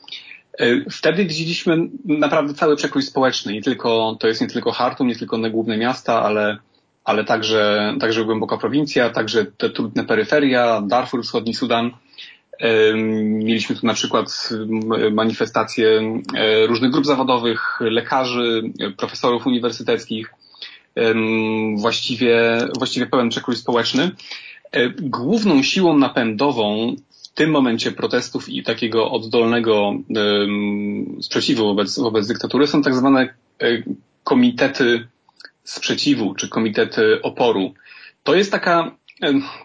E, 0.60 0.89
wtedy 0.89 1.25
widzieliśmy 1.25 1.89
naprawdę 2.05 2.53
cały 2.53 2.75
przekrój 2.75 3.03
społeczny. 3.03 3.53
Nie 3.53 3.62
tylko, 3.62 4.17
to 4.20 4.27
jest 4.27 4.41
nie 4.41 4.48
tylko 4.48 4.72
Hartum, 4.72 5.08
nie 5.08 5.15
tylko 5.15 5.38
główne 5.38 5.77
miasta, 5.77 6.24
ale, 6.24 6.58
ale 7.03 7.24
także, 7.24 7.93
także 8.00 8.25
głęboka 8.25 8.58
prowincja, 8.58 9.10
także 9.10 9.46
te 9.46 9.70
trudne 9.70 10.03
peryferia, 10.03 10.81
Darfur, 10.81 11.24
wschodni 11.24 11.53
Sudan. 11.53 11.91
Mieliśmy 13.24 13.75
tu 13.75 13.86
na 13.86 13.93
przykład 13.93 14.50
manifestacje 15.12 16.01
różnych 16.67 16.91
grup 16.91 17.05
zawodowych, 17.05 17.79
lekarzy, 17.79 18.63
profesorów 18.98 19.48
uniwersyteckich, 19.48 20.34
właściwie, 21.75 22.58
właściwie 22.77 23.05
pełen 23.05 23.29
przekrój 23.29 23.55
społeczny. 23.55 24.12
E, 24.71 24.89
główną 24.89 25.63
siłą 25.63 25.97
napędową 25.97 26.95
w 27.23 27.27
tym 27.27 27.51
momencie 27.51 27.91
protestów 27.91 28.49
i 28.49 28.63
takiego 28.63 29.11
oddolnego 29.11 29.93
sprzeciwu 31.21 31.65
wobec, 31.65 31.99
wobec 31.99 32.27
dyktatury 32.27 32.67
są 32.67 32.81
tak 32.81 32.95
zwane 32.95 33.21
e, 33.21 33.65
komitety 34.23 35.07
sprzeciwu 35.63 36.35
czy 36.35 36.49
komitety 36.49 37.21
oporu. 37.21 37.73
To 38.23 38.35
jest 38.35 38.51
taka, 38.51 38.95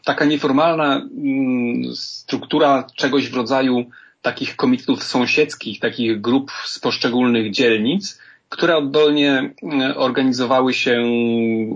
taka 0.04 0.25
nieformalna 0.25 0.96
mm, 0.96 1.94
struktura 1.94 2.86
czegoś 2.96 3.28
w 3.28 3.34
rodzaju 3.34 3.84
takich 4.22 4.56
komitetów 4.56 5.04
sąsiedzkich, 5.04 5.80
takich 5.80 6.20
grup 6.20 6.52
z 6.64 6.78
poszczególnych 6.78 7.50
dzielnic, 7.50 8.20
które 8.48 8.76
oddolnie 8.76 9.54
organizowały 9.96 10.75
się 10.75 11.04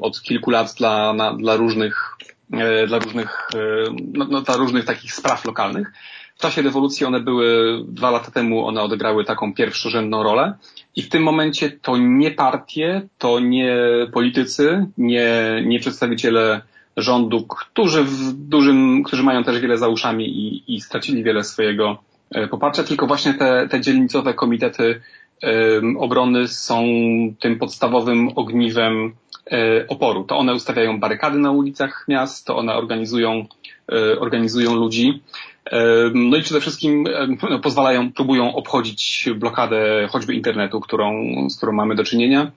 od 0.03 0.23
kilku 0.23 0.51
lat 0.51 0.75
dla, 0.79 1.13
na, 1.13 1.35
dla 1.35 1.57
różnych 1.57 2.17
E, 2.20 2.20
dla 2.87 2.99
różnych, 2.99 3.49
e, 3.55 3.59
no, 4.15 4.27
no, 4.31 4.41
dla 4.41 4.57
różnych 4.57 4.85
takich 4.85 5.13
spraw 5.13 5.45
lokalnych. 5.45 5.93
W 6.37 6.41
czasie 6.41 6.63
rewolucji 6.63 7.07
one 7.07 7.21
były, 7.21 7.79
dwa 7.89 8.11
lata 8.11 8.31
temu 8.31 8.67
one 8.67 8.83
odegrały 8.83 9.25
taką 9.25 9.55
pierwszorzędną 9.55 10.23
rolę 10.23 10.55
i 10.97 11.03
w 11.03 11.09
tym 11.09 11.23
momencie 11.23 11.71
to 11.71 11.97
nie 11.97 12.31
partie, 12.31 13.09
to 13.19 13.41
nie 13.41 13.77
politycy, 14.13 14.87
nie, 14.99 15.63
nie 15.67 15.81
przedstawiciele 15.81 16.63
rządu, 16.97 17.47
którzy 17.47 18.05
w 18.05 18.33
dużym, 18.33 19.03
którzy 19.03 19.23
mają 19.23 19.45
też 19.45 19.61
wiele 19.61 19.79
za 19.79 19.89
uszami 19.89 20.29
i, 20.29 20.75
i 20.75 20.81
stracili 20.81 21.23
wiele 21.23 21.45
swojego 21.45 22.03
e, 22.31 22.49
poparcia, 22.49 22.85
tylko 22.85 23.07
właśnie 23.07 23.35
te, 23.35 23.69
te 23.71 23.81
dzielnicowe 23.81 24.35
komitety 24.35 25.01
obrony 25.99 26.49
są 26.49 26.85
tym 27.41 27.59
podstawowym 27.59 28.29
ogniwem 28.37 29.13
E, 29.13 29.30
oporu. 29.89 30.25
To 30.25 30.37
one 30.37 30.55
ustawiają 30.55 31.01
barykady 31.01 31.39
na 31.39 31.51
ulicach 31.51 32.05
miast, 32.09 32.47
to 32.47 32.57
one 32.57 32.75
organizują, 32.75 33.47
e, 33.93 34.21
organizują 34.21 34.75
ludzi. 34.75 35.23
E, 35.67 35.85
no 36.15 36.37
i 36.37 36.43
przede 36.43 36.61
wszystkim 36.61 37.05
no, 37.51 37.59
pozwalają, 37.59 38.13
próbują 38.13 38.55
obchodzić 38.55 39.29
blokadę 39.37 40.09
choćby 40.11 40.35
internetu, 40.35 40.81
którą, 40.81 41.25
z 41.51 41.57
którą 41.57 41.73
mamy 41.73 41.95
do 41.95 42.05
czynienia. 42.05 42.51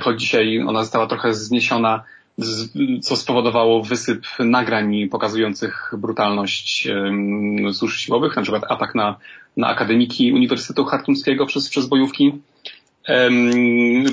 Choć 0.00 0.20
dzisiaj 0.20 0.64
ona 0.66 0.82
została 0.82 1.06
trochę 1.06 1.34
zniesiona, 1.34 2.04
co 3.02 3.16
spowodowało 3.16 3.82
wysyp 3.82 4.26
nagrań 4.38 5.08
pokazujących 5.08 5.92
brutalność 5.98 6.88
służb 7.72 7.96
siłowych, 7.96 8.36
na 8.36 8.42
przykład 8.42 8.64
atak 8.68 8.94
na, 8.94 9.16
na 9.56 9.68
akademiki 9.68 10.32
Uniwersytetu 10.32 10.84
Hartumskiego 10.84 11.46
przez, 11.46 11.68
przez 11.68 11.86
bojówki. 11.86 12.32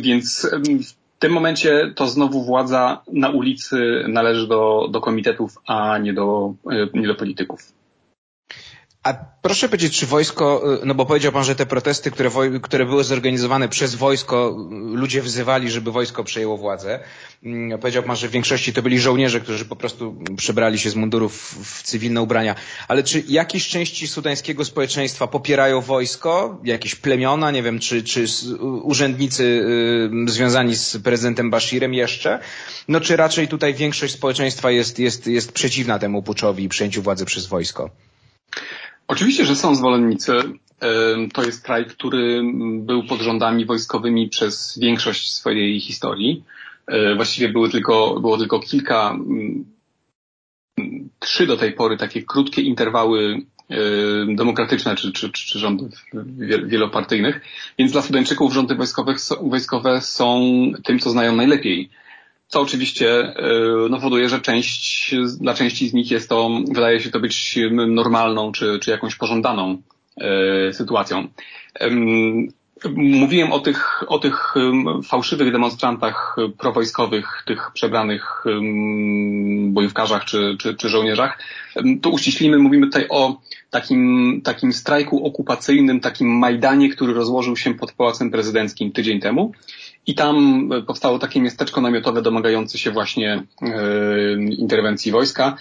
Więc 0.02 0.48
tym 1.22 1.32
momencie 1.32 1.94
to 1.96 2.08
znowu 2.08 2.44
władza 2.44 3.02
na 3.14 3.30
ulicy 3.30 4.04
należy 4.08 4.48
do, 4.48 4.88
do 4.92 5.02
komitetów, 5.02 5.58
a 5.68 5.98
nie 5.98 6.14
do, 6.14 6.54
e, 6.72 7.00
nie 7.00 7.08
do 7.08 7.16
polityków. 7.16 7.74
A 9.04 9.14
proszę 9.42 9.70
powiedzieć, 9.70 10.00
czy 10.00 10.06
wojsko, 10.06 10.74
y, 10.84 10.86
no 10.86 10.96
bo 10.96 11.06
powiedział 11.06 11.32
pan, 11.32 11.44
że 11.44 11.56
te 11.56 11.66
protesty, 11.66 12.12
które, 12.12 12.30
które 12.62 12.86
były 12.86 13.04
zorganizowane 13.04 13.70
przez 13.70 13.96
wojsko, 13.96 14.56
y, 14.94 14.98
ludzie 14.98 15.22
wzywali, 15.22 15.72
żeby 15.72 15.92
wojsko 15.92 16.24
przejęło 16.24 16.58
władzę. 16.58 17.00
Mm, 17.44 17.80
powiedział 17.80 18.04
pan, 18.04 18.16
że 18.16 18.28
w 18.28 18.32
większości 18.32 18.74
to 18.74 18.82
byli 18.82 19.00
żołnierze, 19.00 19.40
którzy 19.40 19.66
po 19.66 19.76
prostu 19.76 20.16
przebrali 20.38 20.80
się 20.80 20.90
z 20.90 20.96
mundurów 20.96 21.56
w 21.64 21.84
cywilne 21.84 22.22
ubrania. 22.22 22.56
Ale 22.88 23.04
czy 23.04 23.24
jakieś 23.28 23.68
części 23.68 24.08
sudańskiego 24.08 24.66
społeczeństwa 24.66 25.28
popierają 25.28 25.82
wojsko? 25.82 26.60
Jakieś 26.64 26.96
plemiona? 26.96 27.52
Nie 27.52 27.64
wiem, 27.64 27.80
czy, 27.80 28.04
czy 28.04 28.26
urzędnicy 28.84 29.44
y, 30.28 30.32
związani 30.32 30.76
z 30.76 30.98
prezydentem 30.98 31.50
Bashirem 31.50 31.94
jeszcze? 31.94 32.40
No 32.88 33.02
czy 33.02 33.16
raczej 33.16 33.48
tutaj 33.48 33.74
większość 33.74 34.14
społeczeństwa 34.14 34.72
jest, 34.72 35.00
jest, 35.00 35.28
jest 35.28 35.52
przeciwna 35.52 36.00
temu 36.00 36.24
puczowi 36.24 36.64
i 36.64 36.70
przejęciu 36.70 37.02
władzy 37.02 37.26
przez 37.26 37.46
wojsko? 37.46 37.90
Oczywiście, 39.12 39.46
że 39.46 39.56
są 39.56 39.76
zwolennicy. 39.76 40.34
To 41.34 41.44
jest 41.44 41.64
kraj, 41.64 41.86
który 41.86 42.42
był 42.74 43.04
pod 43.04 43.22
rządami 43.22 43.66
wojskowymi 43.66 44.30
przez 44.30 44.80
większość 44.80 45.34
swojej 45.34 45.80
historii. 45.80 46.44
E, 46.88 47.16
właściwie 47.16 47.50
były 47.50 47.70
tylko, 47.70 48.20
było 48.20 48.38
tylko 48.38 48.60
kilka, 48.60 49.10
mm, 49.10 49.66
trzy 51.20 51.48
do 51.48 51.58
tej 51.58 51.74
pory 51.74 51.98
takie 51.98 52.24
krótkie 52.24 52.62
interwały 52.62 53.42
demokratyczne 54.36 54.96
czy, 54.96 55.12
czy, 55.12 55.32
czy 55.32 55.60
rządów 55.60 56.06
wielopartyjnych. 56.66 57.42
Więc 57.80 57.92
dla 57.92 58.02
Sudańczyków 58.02 58.54
rządy 58.54 58.76
wojskowe, 58.76 59.16
wojskowe 59.42 60.02
są 60.02 60.42
tym, 60.84 61.00
co 61.00 61.10
znają 61.10 61.36
najlepiej 61.36 61.90
co 62.52 62.62
oczywiście 62.62 63.10
e, 63.10 63.34
no, 63.90 63.98
powoduje, 63.98 64.30
że 64.30 64.42
część, 64.42 65.16
dla 65.40 65.54
części 65.54 65.90
z 65.90 65.94
nich 65.94 66.12
jest 66.12 66.30
to, 66.30 66.50
wydaje 66.68 67.00
się 67.00 67.10
to 67.10 67.20
być 67.20 67.60
normalną 67.88 68.52
czy, 68.52 68.80
czy 68.80 68.92
jakąś 68.92 69.16
pożądaną 69.16 69.82
e, 70.18 70.74
sytuacją. 70.74 71.28
Mówiłem 72.96 73.52
o 73.52 73.60
tych, 73.60 74.04
o 74.08 74.20
tych 74.20 74.54
fałszywych 75.04 75.52
demonstrantach 75.52 76.36
prowojskowych, 76.58 77.44
tych 77.48 77.72
przebranych 77.74 78.44
bojówkarzach 79.68 80.26
czy, 80.26 80.56
czy, 80.60 80.76
czy 80.76 80.90
żołnierzach. 80.90 81.40
Tu 82.02 82.12
uściślimy, 82.12 82.58
mówimy 82.58 82.86
tutaj 82.88 83.06
o 83.10 83.42
takim, 83.70 84.42
takim 84.44 84.74
strajku 84.74 85.26
okupacyjnym, 85.26 86.00
takim 86.00 86.28
Majdanie, 86.28 86.90
który 86.90 87.14
rozłożył 87.14 87.58
się 87.58 87.74
pod 87.74 87.92
Pałacem 87.92 88.32
Prezydenckim 88.32 88.92
tydzień 88.92 89.20
temu. 89.20 89.52
I 90.08 90.16
tam 90.16 90.70
powstało 90.88 91.20
takie 91.20 91.42
miasteczko 91.42 91.82
namiotowe 91.82 92.22
domagające 92.22 92.78
się 92.78 92.92
właśnie 92.92 93.44
e, 93.62 93.74
interwencji 94.58 95.12
wojska, 95.12 95.58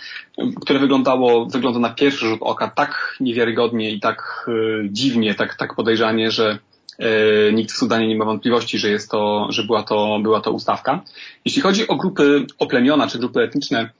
które 0.60 0.78
wyglądało, 0.78 1.46
wygląda 1.46 1.78
na 1.78 1.90
pierwszy 1.90 2.26
rzut 2.26 2.40
oka 2.42 2.68
tak 2.68 3.16
niewiarygodnie 3.20 3.90
i 3.90 4.00
tak 4.00 4.46
e, 4.48 4.52
dziwnie, 4.90 5.34
tak, 5.34 5.54
tak 5.54 5.74
podejrzanie, 5.74 6.30
że 6.30 6.58
e, 6.98 7.52
nikt 7.52 7.72
w 7.72 7.76
Sudanie 7.76 8.08
nie 8.08 8.16
ma 8.16 8.24
wątpliwości, 8.24 8.78
że 8.78 8.90
jest 8.90 9.10
to, 9.10 9.46
że 9.50 9.64
była 9.64 9.82
to, 9.82 10.18
była 10.22 10.40
to 10.40 10.52
ustawka. 10.52 11.04
Jeśli 11.44 11.62
chodzi 11.62 11.88
o 11.88 11.96
grupy, 11.96 12.46
o 12.58 12.66
plemiona 12.66 13.06
czy 13.06 13.18
grupy 13.18 13.40
etniczne, 13.40 13.90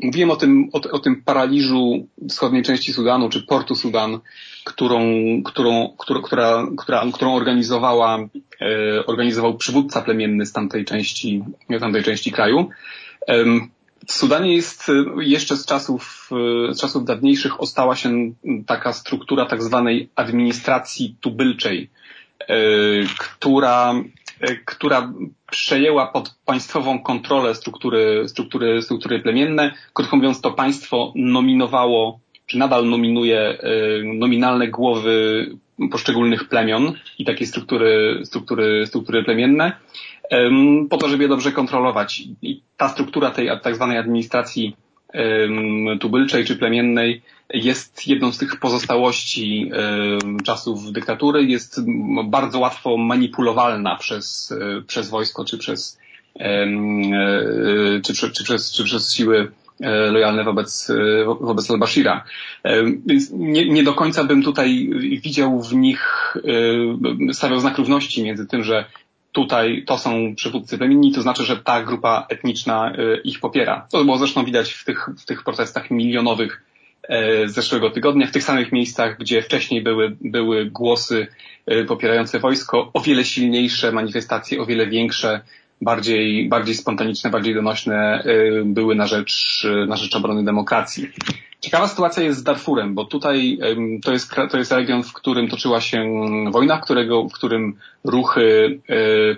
Mówiłem 0.00 0.30
o 0.30 0.36
tym, 0.36 0.68
o, 0.72 0.90
o, 0.90 0.98
tym 0.98 1.22
paraliżu 1.22 2.06
wschodniej 2.28 2.62
części 2.62 2.92
Sudanu, 2.92 3.28
czy 3.28 3.42
portu 3.42 3.74
Sudan, 3.74 4.18
którą, 4.64 5.02
którą, 5.44 5.94
która, 5.98 6.20
która, 6.20 6.66
która, 6.78 7.04
którą 7.12 7.34
organizowała, 7.34 8.18
e, 8.60 9.06
organizował 9.06 9.56
przywódca 9.56 10.02
plemienny 10.02 10.46
z 10.46 10.52
tamtej 10.52 10.84
części, 10.84 11.44
tamtej 11.80 12.02
części 12.02 12.32
kraju. 12.32 12.68
W 14.06 14.12
Sudanie 14.12 14.54
jest 14.54 14.90
jeszcze 15.20 15.56
z 15.56 15.66
czasów, 15.66 16.30
z 16.70 16.80
czasów 16.80 17.04
dawniejszych 17.04 17.60
ostała 17.60 17.96
się 17.96 18.32
taka 18.66 18.92
struktura 18.92 19.46
tak 19.46 19.62
zwanej 19.62 20.10
administracji 20.16 21.16
tubylczej, 21.20 21.90
e, 21.90 22.04
która 23.18 23.94
E, 24.40 24.54
która 24.64 25.12
przejęła 25.50 26.06
pod 26.06 26.34
państwową 26.44 26.98
kontrolę 27.02 27.54
struktury, 27.54 28.28
struktury, 28.28 28.82
struktury 28.82 29.20
plemienne. 29.20 29.72
Krótko 29.92 30.16
mówiąc, 30.16 30.40
to 30.40 30.50
państwo 30.50 31.12
nominowało, 31.16 32.20
czy 32.46 32.58
nadal 32.58 32.88
nominuje 32.88 33.38
e, 33.40 33.58
nominalne 34.04 34.68
głowy 34.68 35.46
poszczególnych 35.90 36.48
plemion 36.48 36.92
i 37.18 37.24
takie 37.24 37.46
struktury, 37.46 38.20
struktury, 38.24 38.86
struktury 38.86 39.24
plemienne 39.24 39.72
po 40.90 40.96
to, 40.96 41.08
żeby 41.08 41.22
je 41.22 41.28
dobrze 41.28 41.52
kontrolować. 41.52 42.22
I 42.42 42.62
ta 42.76 42.88
struktura 42.88 43.30
tej 43.30 43.48
tak 43.62 43.74
zwanej 43.74 43.98
administracji 43.98 44.76
tubylczej 46.00 46.44
czy 46.44 46.56
plemiennej 46.56 47.22
jest 47.54 48.08
jedną 48.08 48.32
z 48.32 48.38
tych 48.38 48.60
pozostałości 48.60 49.70
czasów 50.44 50.92
dyktatury, 50.92 51.44
jest 51.44 51.80
bardzo 52.24 52.58
łatwo 52.58 52.96
manipulowalna 52.96 53.96
przez, 53.96 54.54
przez 54.86 55.10
wojsko 55.10 55.44
czy 55.44 55.58
przez, 55.58 55.98
czy, 58.04 58.14
czy, 58.14 58.44
przez, 58.44 58.72
czy 58.72 58.84
przez 58.84 59.12
siły 59.12 59.52
lojalne 60.10 60.44
wobec, 60.44 60.92
wobec 61.40 61.70
al-Bashira. 61.70 62.24
Więc 63.06 63.30
nie, 63.32 63.68
nie 63.68 63.82
do 63.82 63.94
końca 63.94 64.24
bym 64.24 64.42
tutaj 64.42 64.90
widział 65.22 65.62
w 65.62 65.74
nich, 65.74 66.34
stawiał 67.32 67.60
znak 67.60 67.78
równości 67.78 68.22
między 68.22 68.46
tym, 68.46 68.64
że 68.64 68.84
tutaj 69.34 69.84
to 69.86 69.98
są 69.98 70.34
przywódcy 70.34 70.78
plemienni, 70.78 71.12
to 71.12 71.22
znaczy, 71.22 71.44
że 71.44 71.56
ta 71.56 71.82
grupa 71.82 72.26
etniczna 72.28 72.92
ich 73.24 73.40
popiera. 73.40 73.86
To 73.92 74.04
było 74.04 74.18
zresztą 74.18 74.44
widać 74.44 74.72
w 74.72 74.84
tych, 74.84 75.08
w 75.18 75.24
tych 75.24 75.44
protestach 75.44 75.90
milionowych 75.90 76.62
z 77.46 77.50
zeszłego 77.50 77.90
tygodnia, 77.90 78.26
w 78.26 78.30
tych 78.30 78.42
samych 78.42 78.72
miejscach, 78.72 79.18
gdzie 79.18 79.42
wcześniej 79.42 79.82
były, 79.82 80.16
były 80.20 80.66
głosy 80.66 81.26
popierające 81.88 82.38
wojsko, 82.38 82.90
o 82.94 83.00
wiele 83.00 83.24
silniejsze 83.24 83.92
manifestacje, 83.92 84.60
o 84.60 84.66
wiele 84.66 84.86
większe, 84.86 85.40
bardziej, 85.80 86.48
bardziej 86.48 86.74
spontaniczne, 86.74 87.30
bardziej 87.30 87.54
donośne 87.54 88.24
były 88.64 88.94
na 88.94 89.06
rzecz, 89.06 89.66
na 89.88 89.96
rzecz 89.96 90.16
obrony 90.16 90.44
demokracji. 90.44 91.08
Ciekawa 91.64 91.88
sytuacja 91.88 92.22
jest 92.22 92.38
z 92.38 92.42
Darfurem, 92.42 92.94
bo 92.94 93.04
tutaj 93.04 93.58
to 94.04 94.12
jest, 94.12 94.34
to 94.50 94.58
jest 94.58 94.72
region, 94.72 95.02
w 95.02 95.12
którym 95.12 95.48
toczyła 95.48 95.80
się 95.80 96.04
wojna, 96.50 96.76
w, 96.76 96.84
którego, 96.84 97.28
w 97.28 97.32
którym 97.32 97.76
ruchy 98.04 98.80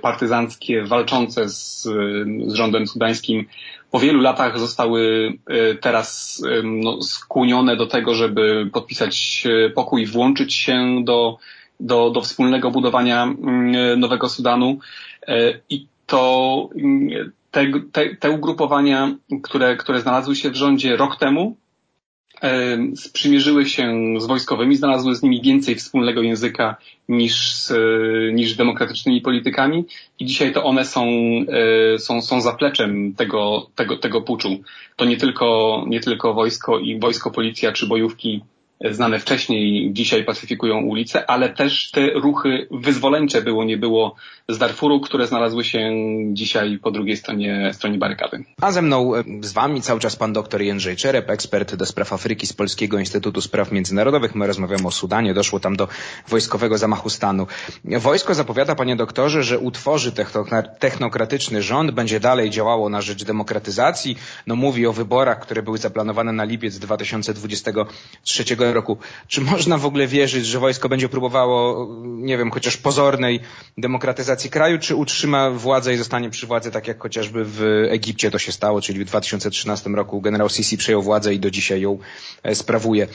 partyzanckie 0.03 0.85
walczące 0.85 1.49
z, 1.49 1.83
z 2.47 2.53
rządem 2.53 2.87
sudańskim 2.87 3.45
po 3.91 4.01
wielu 4.01 4.21
latach 4.21 4.59
zostały 4.59 5.33
teraz 5.81 6.43
no, 6.65 7.03
skłonione 7.03 7.77
do 7.77 7.87
tego, 7.87 8.15
żeby 8.15 8.71
podpisać 8.73 9.45
pokój, 9.75 10.07
włączyć 10.07 10.55
się 10.55 11.05
do, 11.05 11.39
do, 11.81 12.11
do 12.11 12.21
wspólnego 12.21 12.71
budowania 12.71 13.35
nowego 13.97 14.29
Sudanu. 14.29 14.79
I 15.71 15.87
to 16.07 16.69
te, 17.51 17.67
te, 17.93 18.17
te 18.17 18.31
ugrupowania, 18.31 19.15
które, 19.43 19.77
które 19.77 20.01
znalazły 20.01 20.37
się 20.37 20.51
w 20.51 20.57
rządzie 20.57 20.97
rok 20.97 21.17
temu, 21.17 21.57
sprzymierzyły 22.97 23.67
się 23.67 24.15
z 24.19 24.27
wojskowymi, 24.27 24.77
znalazły 24.77 25.15
z 25.15 25.23
nimi 25.23 25.43
więcej 25.43 25.75
wspólnego 25.75 26.23
języka 26.23 26.77
niż 27.09 27.55
z, 27.55 27.73
niż 28.35 28.55
demokratycznymi 28.55 29.21
politykami 29.21 29.85
i 30.19 30.27
dzisiaj 30.27 30.53
to 30.53 30.65
one 30.65 30.85
są, 30.85 31.07
są, 31.99 32.23
są 32.23 32.41
zapleczem 32.41 33.15
tego, 33.15 33.67
tego, 33.75 33.97
tego 33.97 34.23
puczu. 34.23 34.59
To 34.97 35.05
nie 35.05 35.17
tylko, 35.17 35.85
nie 35.89 36.01
tylko 36.01 36.35
wojsko 36.35 36.79
i 36.79 36.99
wojsko, 36.99 37.31
policja 37.31 37.73
czy 37.73 37.87
bojówki 37.87 38.43
znane 38.91 39.19
wcześniej 39.19 39.93
dzisiaj 39.93 40.25
pacyfikują 40.25 40.83
ulice, 40.83 41.31
ale 41.31 41.49
też 41.49 41.91
te 41.91 42.11
ruchy 42.11 42.69
wyzwoleńcze 42.71 43.43
było 43.43 43.65
nie 43.65 43.77
było 43.77 44.15
z 44.49 44.59
Darfuru, 44.59 45.01
które 45.01 45.27
znalazły 45.27 45.65
się 45.65 45.91
dzisiaj 46.33 46.79
po 46.79 46.91
drugiej 46.91 47.17
stronie, 47.17 47.71
stronie 47.73 47.99
barykady. 47.99 48.45
A 48.61 48.73
ze 48.73 48.83
mną, 48.83 49.15
e, 49.15 49.25
z 49.41 49.53
wami 49.53 49.83
cały 49.83 50.01
czas 50.01 50.17
pan 50.17 50.33
dr 50.33 50.61
Jędrzej 50.61 50.97
Czerep, 50.97 51.31
ekspert 51.31 51.75
do 51.75 51.87
spraw 51.87 52.13
Afryki 52.13 52.47
z 52.47 52.53
Polskiego 52.53 52.99
Instytutu 52.99 53.41
Spraw 53.41 53.73
Międzynarodowych. 53.73 54.35
My 54.35 54.47
rozmawiamy 54.47 54.87
o 54.87 54.91
Sudanie, 54.91 55.35
doszło 55.35 55.61
tam 55.61 55.77
do 55.77 55.89
wojskowego 56.29 56.79
zamachu 56.79 57.11
stanu. 57.11 57.47
Wojsko 57.85 58.35
zapowiada, 58.35 58.75
panie 58.75 58.97
doktorze, 58.97 59.43
że 59.43 59.59
utworzy 59.59 60.13
technokratyczny 60.79 61.63
rząd, 61.63 61.91
będzie 61.91 62.21
dalej 62.21 62.51
działało 62.51 62.89
na 62.89 63.01
rzecz 63.01 63.25
demokratyzacji. 63.25 64.17
No 64.47 64.57
mówi 64.57 64.87
o 64.87 64.93
wyborach, 64.93 65.41
które 65.41 65.63
były 65.63 65.79
zaplanowane 65.79 66.33
na 66.33 66.45
lipiec 66.45 66.79
2023 66.79 68.45
roku. 68.73 68.99
Czy 69.29 69.41
można 69.41 69.79
w 69.79 69.87
ogóle 69.87 70.07
wierzyć, 70.07 70.47
że 70.47 70.59
wojsko 70.59 70.89
będzie 70.89 71.09
próbowało, 71.09 71.89
nie 72.05 72.39
wiem, 72.39 72.51
chociaż 72.51 72.77
pozornej 72.77 73.41
demokratyzacji 73.79 74.51
kraju, 74.51 74.79
czy 74.79 74.95
utrzyma 74.95 75.51
władzę 75.51 75.95
i 75.95 75.97
zostanie 75.97 76.31
przy 76.31 76.47
władzy, 76.47 76.71
tak 76.71 76.89
jak 76.89 77.03
chociażby 77.03 77.45
w 77.45 77.63
Egipcie 77.91 78.31
to 78.31 78.39
się 78.39 78.53
stało, 78.53 78.81
czyli 78.81 79.01
w 79.01 79.05
2013 79.05 79.91
roku 79.91 80.21
generał 80.21 80.49
Sisi 80.49 80.77
przejął 80.77 81.03
władzę 81.03 81.35
i 81.35 81.41
do 81.41 81.51
dzisiaj 81.51 81.81
ją 81.81 81.99
e, 82.43 82.55
sprawuje. 82.55 83.09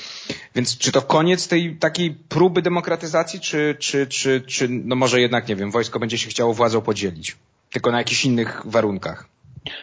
Więc 0.55 0.77
czy 0.77 0.91
to 0.91 1.01
koniec 1.01 1.47
tej 1.47 1.75
takiej 1.75 2.11
próby 2.29 2.61
demokratyzacji, 2.61 3.39
czy, 3.39 3.75
czy, 3.79 4.07
czy, 4.07 4.41
czy 4.41 4.67
no 4.69 4.95
może 4.95 5.21
jednak, 5.21 5.47
nie 5.47 5.55
wiem, 5.55 5.71
wojsko 5.71 5.99
będzie 5.99 6.17
się 6.17 6.29
chciało 6.29 6.53
władzą 6.53 6.81
podzielić? 6.81 7.35
Tylko 7.71 7.91
na 7.91 7.97
jakichś 7.97 8.25
innych 8.25 8.61
warunkach? 8.65 9.25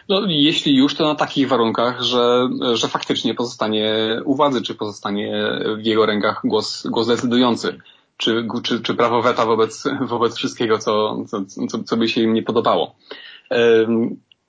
No, 0.09 0.23
jeśli 0.27 0.77
już, 0.77 0.95
to 0.95 1.05
na 1.05 1.15
takich 1.15 1.49
warunkach, 1.49 2.03
że, 2.03 2.49
że 2.73 2.89
faktycznie 2.89 3.35
pozostanie 3.35 3.95
u 4.25 4.35
władzy, 4.35 4.63
czy 4.63 4.75
pozostanie 4.75 5.51
w 5.83 5.87
jego 5.87 6.07
rękach 6.07 6.41
głos, 6.45 6.87
głos 6.87 7.07
decydujący, 7.07 7.79
czy, 8.17 8.47
czy, 8.63 8.83
czy 8.83 8.95
prawo 8.95 9.23
weta 9.23 9.47
wobec, 9.47 9.85
wobec 10.09 10.37
wszystkiego, 10.37 10.79
co, 10.79 11.25
co, 11.69 11.83
co 11.85 11.97
by 11.97 12.09
się 12.09 12.21
im 12.23 12.35
nie 12.35 12.43
podobało. 12.43 12.97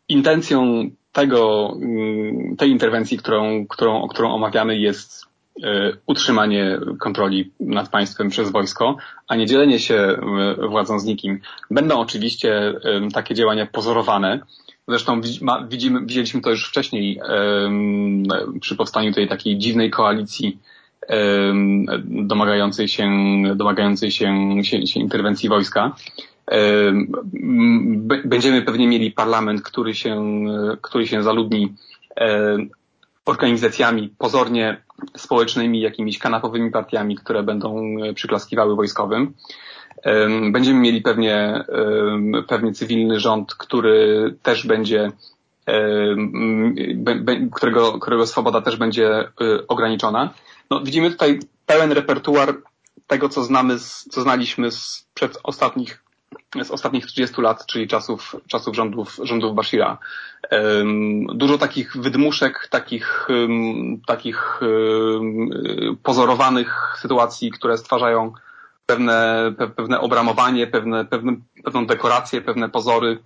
Intencją 0.10 0.90
tego, 1.12 1.74
tej 2.58 2.70
interwencji, 2.70 3.18
którą, 3.18 3.68
którą, 3.68 4.08
którą 4.08 4.34
omawiamy 4.34 4.78
jest 4.78 5.26
e, 5.64 5.92
utrzymanie 6.06 6.80
kontroli 7.00 7.52
nad 7.60 7.90
państwem 7.90 8.30
przez 8.30 8.52
wojsko, 8.52 8.98
a 9.28 9.36
nie 9.36 9.46
dzielenie 9.46 9.80
się 9.80 10.20
władzą 10.70 11.00
z 11.00 11.06
nikim. 11.06 11.40
Będą 11.72 12.00
oczywiście 12.00 12.74
takie 13.14 13.36
działania 13.36 13.66
pozorowane, 13.66 14.40
Zresztą 14.90 15.22
widzimy, 15.70 16.00
widzieliśmy 16.06 16.42
to 16.42 16.50
już 16.50 16.70
wcześniej 16.70 17.20
przy 18.62 18.76
powstaniu 18.76 19.14
tej 19.14 19.28
takiej 19.28 19.58
dziwnej 19.58 19.92
koalicji 19.92 20.60
domagającej 22.04 22.88
się, 22.88 23.10
domagającej 23.56 24.12
się, 24.12 24.34
się, 24.64 24.88
się 24.88 25.00
interwencji 25.00 25.50
wojska. 25.50 25.96
Będziemy 28.26 28.62
pewnie 28.62 28.88
mieli 28.88 29.12
parlament, 29.12 29.62
który 29.62 29.96
się, 29.96 30.26
który 30.82 31.08
się 31.08 31.24
zaludni 31.24 31.74
organizacjami 33.26 34.14
pozornie 34.18 34.82
społecznymi, 35.18 35.82
jakimiś 35.82 36.18
kanapowymi 36.18 36.72
partiami, 36.72 37.16
które 37.16 37.44
będą 37.44 37.96
przyklaskiwały 38.16 38.76
wojskowym. 38.76 39.34
Będziemy 40.52 40.80
mieli 40.80 41.02
pewnie, 41.02 41.64
pewnie 42.48 42.74
cywilny 42.74 43.20
rząd, 43.20 43.54
który 43.56 44.36
też 44.44 44.68
będzie, 44.68 45.12
którego, 47.54 48.00
którego 48.00 48.28
swoboda 48.28 48.62
też 48.62 48.76
będzie 48.78 49.20
y, 49.42 49.68
ograniczona. 49.68 50.34
No, 50.70 50.82
widzimy 50.84 51.12
tutaj 51.12 51.40
pełen 51.66 51.92
repertuar 51.92 52.58
tego, 53.08 53.30
co 53.30 53.44
znamy, 53.44 53.80
co 54.12 54.22
znaliśmy 54.22 54.72
z 54.72 55.08
przed 55.14 55.38
ostatnich, 55.44 56.04
z 56.64 56.72
ostatnich 56.72 57.06
30 57.06 57.42
lat, 57.42 57.66
czyli 57.66 57.88
czasów, 57.88 58.36
czasów 58.48 58.76
rządów, 58.76 59.18
rządów 59.24 59.56
Bashira. 59.56 59.98
Dużo 61.34 61.58
takich 61.58 61.98
wydmuszek, 61.98 62.68
takich, 62.72 63.28
takich 64.08 64.60
pozorowanych 66.04 66.98
sytuacji, 67.02 67.52
które 67.52 67.78
stwarzają 67.78 68.34
pewne, 68.90 69.52
pewne 69.76 70.00
obramowanie, 70.00 70.68
pewne, 70.68 71.06
pewne, 71.06 71.32
pewną 71.64 71.86
dekorację, 71.86 72.42
pewne 72.42 72.70
pozory. 72.70 73.20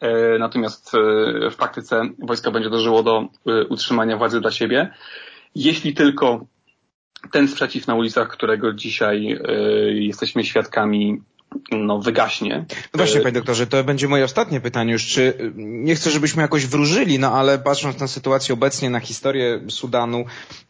E, 0.00 0.38
natomiast 0.38 0.94
e, 0.94 1.50
w 1.50 1.56
praktyce 1.56 2.02
wojsko 2.18 2.50
będzie 2.50 2.70
dążyło 2.70 3.02
do 3.02 3.18
e, 3.46 3.64
utrzymania 3.64 4.16
władzy 4.16 4.40
dla 4.40 4.50
siebie. 4.50 4.94
Jeśli 5.54 5.94
tylko 5.94 6.46
ten 7.32 7.48
sprzeciw 7.48 7.86
na 7.86 7.94
ulicach, 7.94 8.28
którego 8.28 8.72
dzisiaj 8.72 9.38
jesteśmy 9.94 10.44
świadkami, 10.44 11.22
no, 11.72 11.98
wygaśnie. 11.98 12.64
No 12.68 12.98
właśnie, 12.98 13.20
panie 13.20 13.32
doktorze, 13.32 13.66
to 13.66 13.84
będzie 13.84 14.08
moje 14.08 14.24
ostatnie 14.24 14.60
pytanie 14.60 14.92
już. 14.92 15.06
Czy 15.06 15.52
nie 15.56 15.94
chcę, 15.94 16.10
żebyśmy 16.10 16.42
jakoś 16.42 16.66
wróżyli, 16.66 17.18
no 17.18 17.32
ale 17.32 17.58
patrząc 17.58 18.00
na 18.00 18.08
sytuację 18.08 18.52
obecnie, 18.52 18.90
na 18.90 19.00
historię 19.00 19.60
Sudanu, 19.68 20.24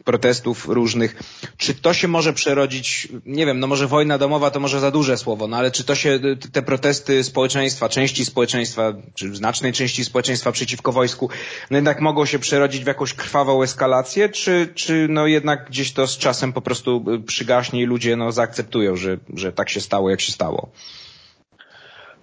protestów 0.05 0.69
różnych, 0.69 1.23
czy 1.57 1.75
to 1.75 1.95
się 1.95 2.09
może 2.09 2.33
przerodzić, 2.33 3.09
nie 3.27 3.47
wiem, 3.47 3.61
no 3.61 3.67
może 3.67 3.87
wojna 3.87 4.19
domowa 4.19 4.51
to 4.51 4.61
może 4.61 4.81
za 4.81 4.91
duże 4.91 5.17
słowo, 5.17 5.47
no 5.47 5.57
ale 5.57 5.71
czy 5.71 5.85
to 5.85 5.95
się, 5.95 6.21
te 6.53 6.63
protesty 6.63 7.25
społeczeństwa, 7.25 7.89
części 7.89 8.25
społeczeństwa, 8.25 8.93
czy 9.15 9.37
znacznej 9.37 9.73
części 9.73 10.05
społeczeństwa 10.05 10.53
przeciwko 10.53 10.93
wojsku, 10.93 11.31
no 11.71 11.77
jednak 11.77 12.01
mogą 12.01 12.27
się 12.27 12.39
przerodzić 12.39 12.85
w 12.85 12.87
jakąś 12.87 13.15
krwawą 13.15 13.63
eskalację, 13.63 14.29
czy, 14.29 14.73
czy 14.75 15.07
no 15.11 15.27
jednak 15.27 15.67
gdzieś 15.69 15.93
to 15.93 16.07
z 16.07 16.19
czasem 16.19 16.53
po 16.53 16.61
prostu 16.61 17.05
przygaśnie 17.27 17.83
i 17.83 17.87
ludzie 17.87 18.17
no 18.17 18.33
zaakceptują, 18.33 18.97
że, 18.97 19.19
że 19.35 19.53
tak 19.53 19.71
się 19.71 19.81
stało, 19.81 20.11
jak 20.11 20.21
się 20.21 20.33
stało? 20.33 20.70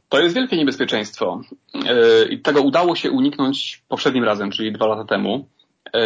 To 0.10 0.20
jest 0.20 0.36
wielkie 0.36 0.58
niebezpieczeństwo. 0.58 1.42
E, 1.86 2.26
I 2.26 2.40
tego 2.40 2.62
udało 2.62 2.96
się 2.96 3.12
uniknąć 3.12 3.84
poprzednim 3.88 4.24
razem, 4.24 4.52
czyli 4.52 4.72
dwa 4.72 4.88
lata 4.88 5.04
temu, 5.04 5.48
e, 5.94 6.00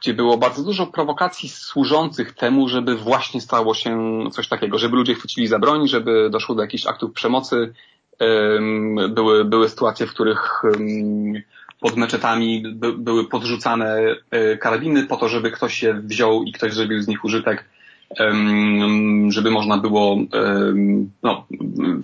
gdzie 0.00 0.14
było 0.14 0.38
bardzo 0.38 0.62
dużo 0.62 0.86
prowokacji 0.86 1.48
służących 1.48 2.32
temu, 2.32 2.68
żeby 2.68 2.96
właśnie 2.96 3.40
stało 3.40 3.74
się 3.74 4.20
coś 4.32 4.48
takiego, 4.48 4.78
żeby 4.78 4.96
ludzie 4.96 5.14
chwycili 5.14 5.46
za 5.46 5.58
broń, 5.58 5.88
żeby 5.88 6.30
doszło 6.30 6.54
do 6.54 6.62
jakichś 6.62 6.86
aktów 6.86 7.12
przemocy. 7.12 7.72
Były, 9.08 9.44
były 9.44 9.68
sytuacje, 9.68 10.06
w 10.06 10.10
których 10.10 10.62
pod 11.80 11.96
meczetami 11.96 12.62
by, 12.74 12.92
były 12.92 13.28
podrzucane 13.28 14.16
karabiny 14.60 15.06
po 15.06 15.16
to, 15.16 15.28
żeby 15.28 15.50
ktoś 15.50 15.82
je 15.82 15.94
wziął 15.94 16.42
i 16.42 16.52
ktoś 16.52 16.72
zrobił 16.72 17.02
z 17.02 17.08
nich 17.08 17.24
użytek 17.24 17.64
żeby 19.28 19.50
można 19.50 19.78
było 19.78 20.16
no, 21.22 21.46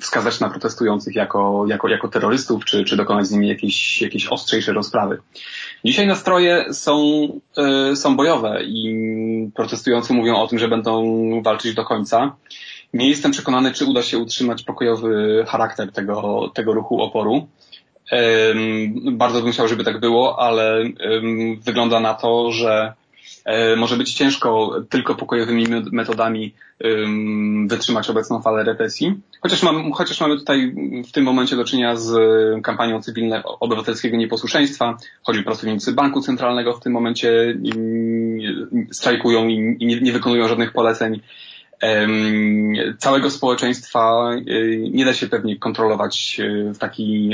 wskazać 0.00 0.40
na 0.40 0.50
protestujących 0.50 1.14
jako, 1.14 1.64
jako, 1.68 1.88
jako 1.88 2.08
terrorystów, 2.08 2.64
czy, 2.64 2.84
czy 2.84 2.96
dokonać 2.96 3.26
z 3.26 3.30
nimi 3.30 3.48
jakiejś, 3.48 4.02
jakiejś 4.02 4.26
ostrzejszej 4.26 4.74
rozprawy. 4.74 5.18
Dzisiaj 5.84 6.06
nastroje 6.06 6.74
są, 6.74 7.28
e, 7.56 7.96
są 7.96 8.16
bojowe 8.16 8.60
i 8.64 9.50
protestujący 9.54 10.12
mówią 10.12 10.36
o 10.36 10.46
tym, 10.46 10.58
że 10.58 10.68
będą 10.68 11.02
walczyć 11.42 11.74
do 11.74 11.84
końca. 11.84 12.36
Nie 12.94 13.08
jestem 13.08 13.32
przekonany, 13.32 13.72
czy 13.72 13.84
uda 13.84 14.02
się 14.02 14.18
utrzymać 14.18 14.62
pokojowy 14.62 15.44
charakter 15.48 15.92
tego, 15.92 16.50
tego 16.54 16.72
ruchu 16.72 17.02
oporu. 17.02 17.48
Bardzo 19.12 19.42
bym 19.42 19.52
chciał, 19.52 19.68
żeby 19.68 19.84
tak 19.84 20.00
było, 20.00 20.38
ale 20.38 20.84
wygląda 21.60 22.00
na 22.00 22.14
to, 22.14 22.52
że 22.52 22.92
może 23.76 23.96
być 23.96 24.14
ciężko 24.14 24.74
tylko 24.88 25.14
pokojowymi 25.14 25.66
metodami 25.92 26.54
wytrzymać 27.66 28.10
obecną 28.10 28.42
falę 28.42 28.64
represji. 28.64 29.14
Chociaż, 29.40 29.62
mam, 29.62 29.92
chociaż 29.92 30.20
mamy 30.20 30.36
tutaj 30.36 30.74
w 31.08 31.12
tym 31.12 31.24
momencie 31.24 31.56
do 31.56 31.64
czynienia 31.64 31.96
z 31.96 32.12
kampanią 32.62 33.02
cywilnego 33.02 33.58
obywatelskiego 33.58 34.16
nieposłuszeństwa. 34.16 34.96
Choćby 35.22 35.42
pracownicy 35.42 35.92
Banku 35.92 36.20
Centralnego 36.20 36.72
w 36.72 36.80
tym 36.80 36.92
momencie 36.92 37.58
strajkują 38.92 39.48
i 39.48 39.86
nie, 39.86 40.00
nie 40.00 40.12
wykonują 40.12 40.48
żadnych 40.48 40.72
poleceń 40.72 41.20
całego 42.98 43.30
społeczeństwa 43.30 44.30
e, 44.32 44.76
nie 44.76 45.04
da 45.04 45.14
się 45.14 45.26
pewnie 45.26 45.56
kontrolować 45.56 46.40
e, 46.40 46.72
w 46.72 46.78
taki 46.78 47.30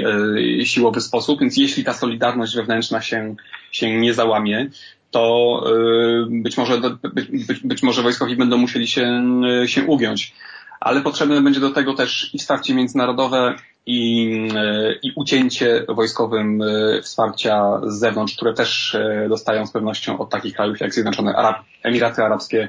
siłowy 0.64 1.00
sposób, 1.00 1.40
więc 1.40 1.56
jeśli 1.56 1.84
ta 1.84 1.92
solidarność 1.92 2.56
wewnętrzna 2.56 3.00
się, 3.00 3.34
się 3.70 4.00
nie 4.00 4.14
załamie, 4.14 4.70
to 5.14 5.64
y, 5.66 6.26
być 6.30 6.56
może, 6.56 6.80
być, 7.14 7.60
być 7.64 7.82
może 7.82 8.02
wojskowi 8.02 8.36
będą 8.36 8.58
musieli 8.58 8.86
się, 8.86 9.22
y, 9.62 9.68
się 9.68 9.84
ugiąć. 9.84 10.34
Ale 10.80 11.00
potrzebne 11.00 11.40
będzie 11.40 11.60
do 11.60 11.70
tego 11.70 11.94
też 11.94 12.30
i 12.34 12.38
wsparcie 12.38 12.74
międzynarodowe, 12.74 13.54
i, 13.86 14.28
y, 14.56 14.98
i 15.02 15.12
ucięcie 15.16 15.86
wojskowym 15.88 16.62
wsparcia 17.02 17.80
z 17.86 17.98
zewnątrz, 17.98 18.36
które 18.36 18.54
też 18.54 18.96
dostają 19.28 19.66
z 19.66 19.72
pewnością 19.72 20.18
od 20.18 20.30
takich 20.30 20.54
krajów 20.54 20.80
jak 20.80 20.94
Zjednoczone 20.94 21.36
Arab, 21.36 21.56
Emiraty 21.82 22.22
Arabskie 22.22 22.68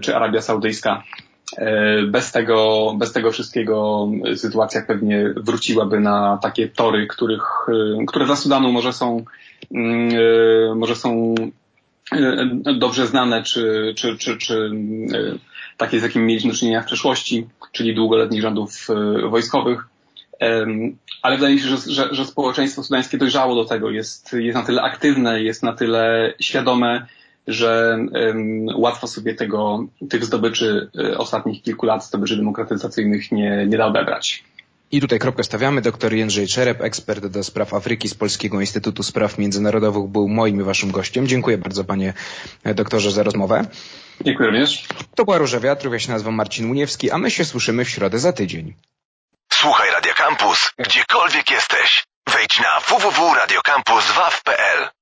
czy 0.00 0.16
Arabia 0.16 0.42
Saudyjska. 0.42 1.02
Bez 2.08 2.32
tego, 2.32 2.92
bez 2.98 3.12
tego 3.12 3.30
wszystkiego 3.30 4.08
sytuacja 4.36 4.82
pewnie 4.82 5.34
wróciłaby 5.36 6.00
na 6.00 6.38
takie 6.42 6.68
tory, 6.68 7.06
których, 7.06 7.42
które 8.06 8.26
dla 8.26 8.36
Sudanu 8.36 8.72
może 8.72 8.92
są 8.92 9.24
Mm, 9.70 10.10
e, 10.10 10.74
może 10.74 10.96
są 10.96 11.34
e, 12.12 12.46
dobrze 12.78 13.06
znane, 13.06 13.42
czy, 13.42 13.94
czy, 13.96 14.18
czy, 14.18 14.38
czy 14.38 14.70
e, 15.14 15.38
takie, 15.76 16.00
z 16.00 16.02
jakimi 16.02 16.24
mieliśmy 16.24 16.50
do 16.50 16.56
czynienia 16.56 16.82
w 16.82 16.86
przeszłości, 16.86 17.46
czyli 17.72 17.94
długoletnich 17.94 18.42
rządów 18.42 18.88
wojskowych. 19.30 19.86
Ale 21.22 21.36
wydaje 21.36 21.54
mi 21.54 21.60
się, 21.60 21.68
że, 21.68 21.76
że, 21.76 22.08
że 22.14 22.24
społeczeństwo 22.24 22.82
sudańskie 22.82 23.18
dojrzało 23.18 23.54
do 23.54 23.64
tego, 23.64 23.90
jest, 23.90 24.32
jest 24.32 24.58
na 24.58 24.62
tyle 24.64 24.82
aktywne, 24.82 25.42
jest 25.42 25.62
na 25.62 25.72
tyle 25.72 26.34
świadome, 26.40 27.06
że 27.46 27.98
um, 28.12 28.66
łatwo 28.76 29.06
sobie 29.06 29.34
tego, 29.34 29.84
tych 30.10 30.24
zdobyczy 30.24 30.90
ostatnich 31.16 31.62
kilku 31.62 31.86
lat, 31.86 32.04
zdobyczy 32.04 32.36
demokratyzacyjnych 32.36 33.32
nie, 33.32 33.66
nie 33.66 33.78
da 33.78 33.86
odebrać. 33.86 34.44
I 34.92 35.00
tutaj 35.00 35.18
kropkę 35.18 35.44
stawiamy. 35.44 35.80
Doktor 35.80 36.12
Jędrzej 36.12 36.46
Czerep, 36.46 36.82
ekspert 36.82 37.26
do 37.26 37.44
spraw 37.44 37.74
Afryki 37.74 38.08
z 38.08 38.14
Polskiego 38.14 38.60
Instytutu 38.60 39.02
Spraw 39.02 39.38
Międzynarodowych 39.38 40.04
był 40.04 40.28
moim 40.28 40.60
i 40.60 40.64
waszym 40.64 40.90
gościem. 40.90 41.26
Dziękuję 41.26 41.58
bardzo 41.58 41.84
panie 41.84 42.12
doktorze 42.74 43.10
za 43.10 43.22
rozmowę. 43.22 43.64
Dziękuję 44.20 44.48
również. 44.48 44.86
To 45.14 45.24
była 45.24 45.38
Róża 45.38 45.60
Wiatrów, 45.60 45.92
ja 45.92 45.98
się 45.98 46.12
nazywam 46.12 46.34
Marcin 46.34 46.66
Muniewski, 46.66 47.10
a 47.10 47.18
my 47.18 47.30
się 47.30 47.44
słyszymy 47.44 47.84
w 47.84 47.90
środę 47.90 48.18
za 48.18 48.32
tydzień. 48.32 48.74
Słuchaj 49.52 49.90
Radio 49.90 50.14
Campus, 50.14 50.72
gdziekolwiek 50.78 51.50
jesteś. 51.50 52.04
Wejdź 52.34 52.60
na 52.60 52.80
www.radiocampus.waw.pl 52.80 54.96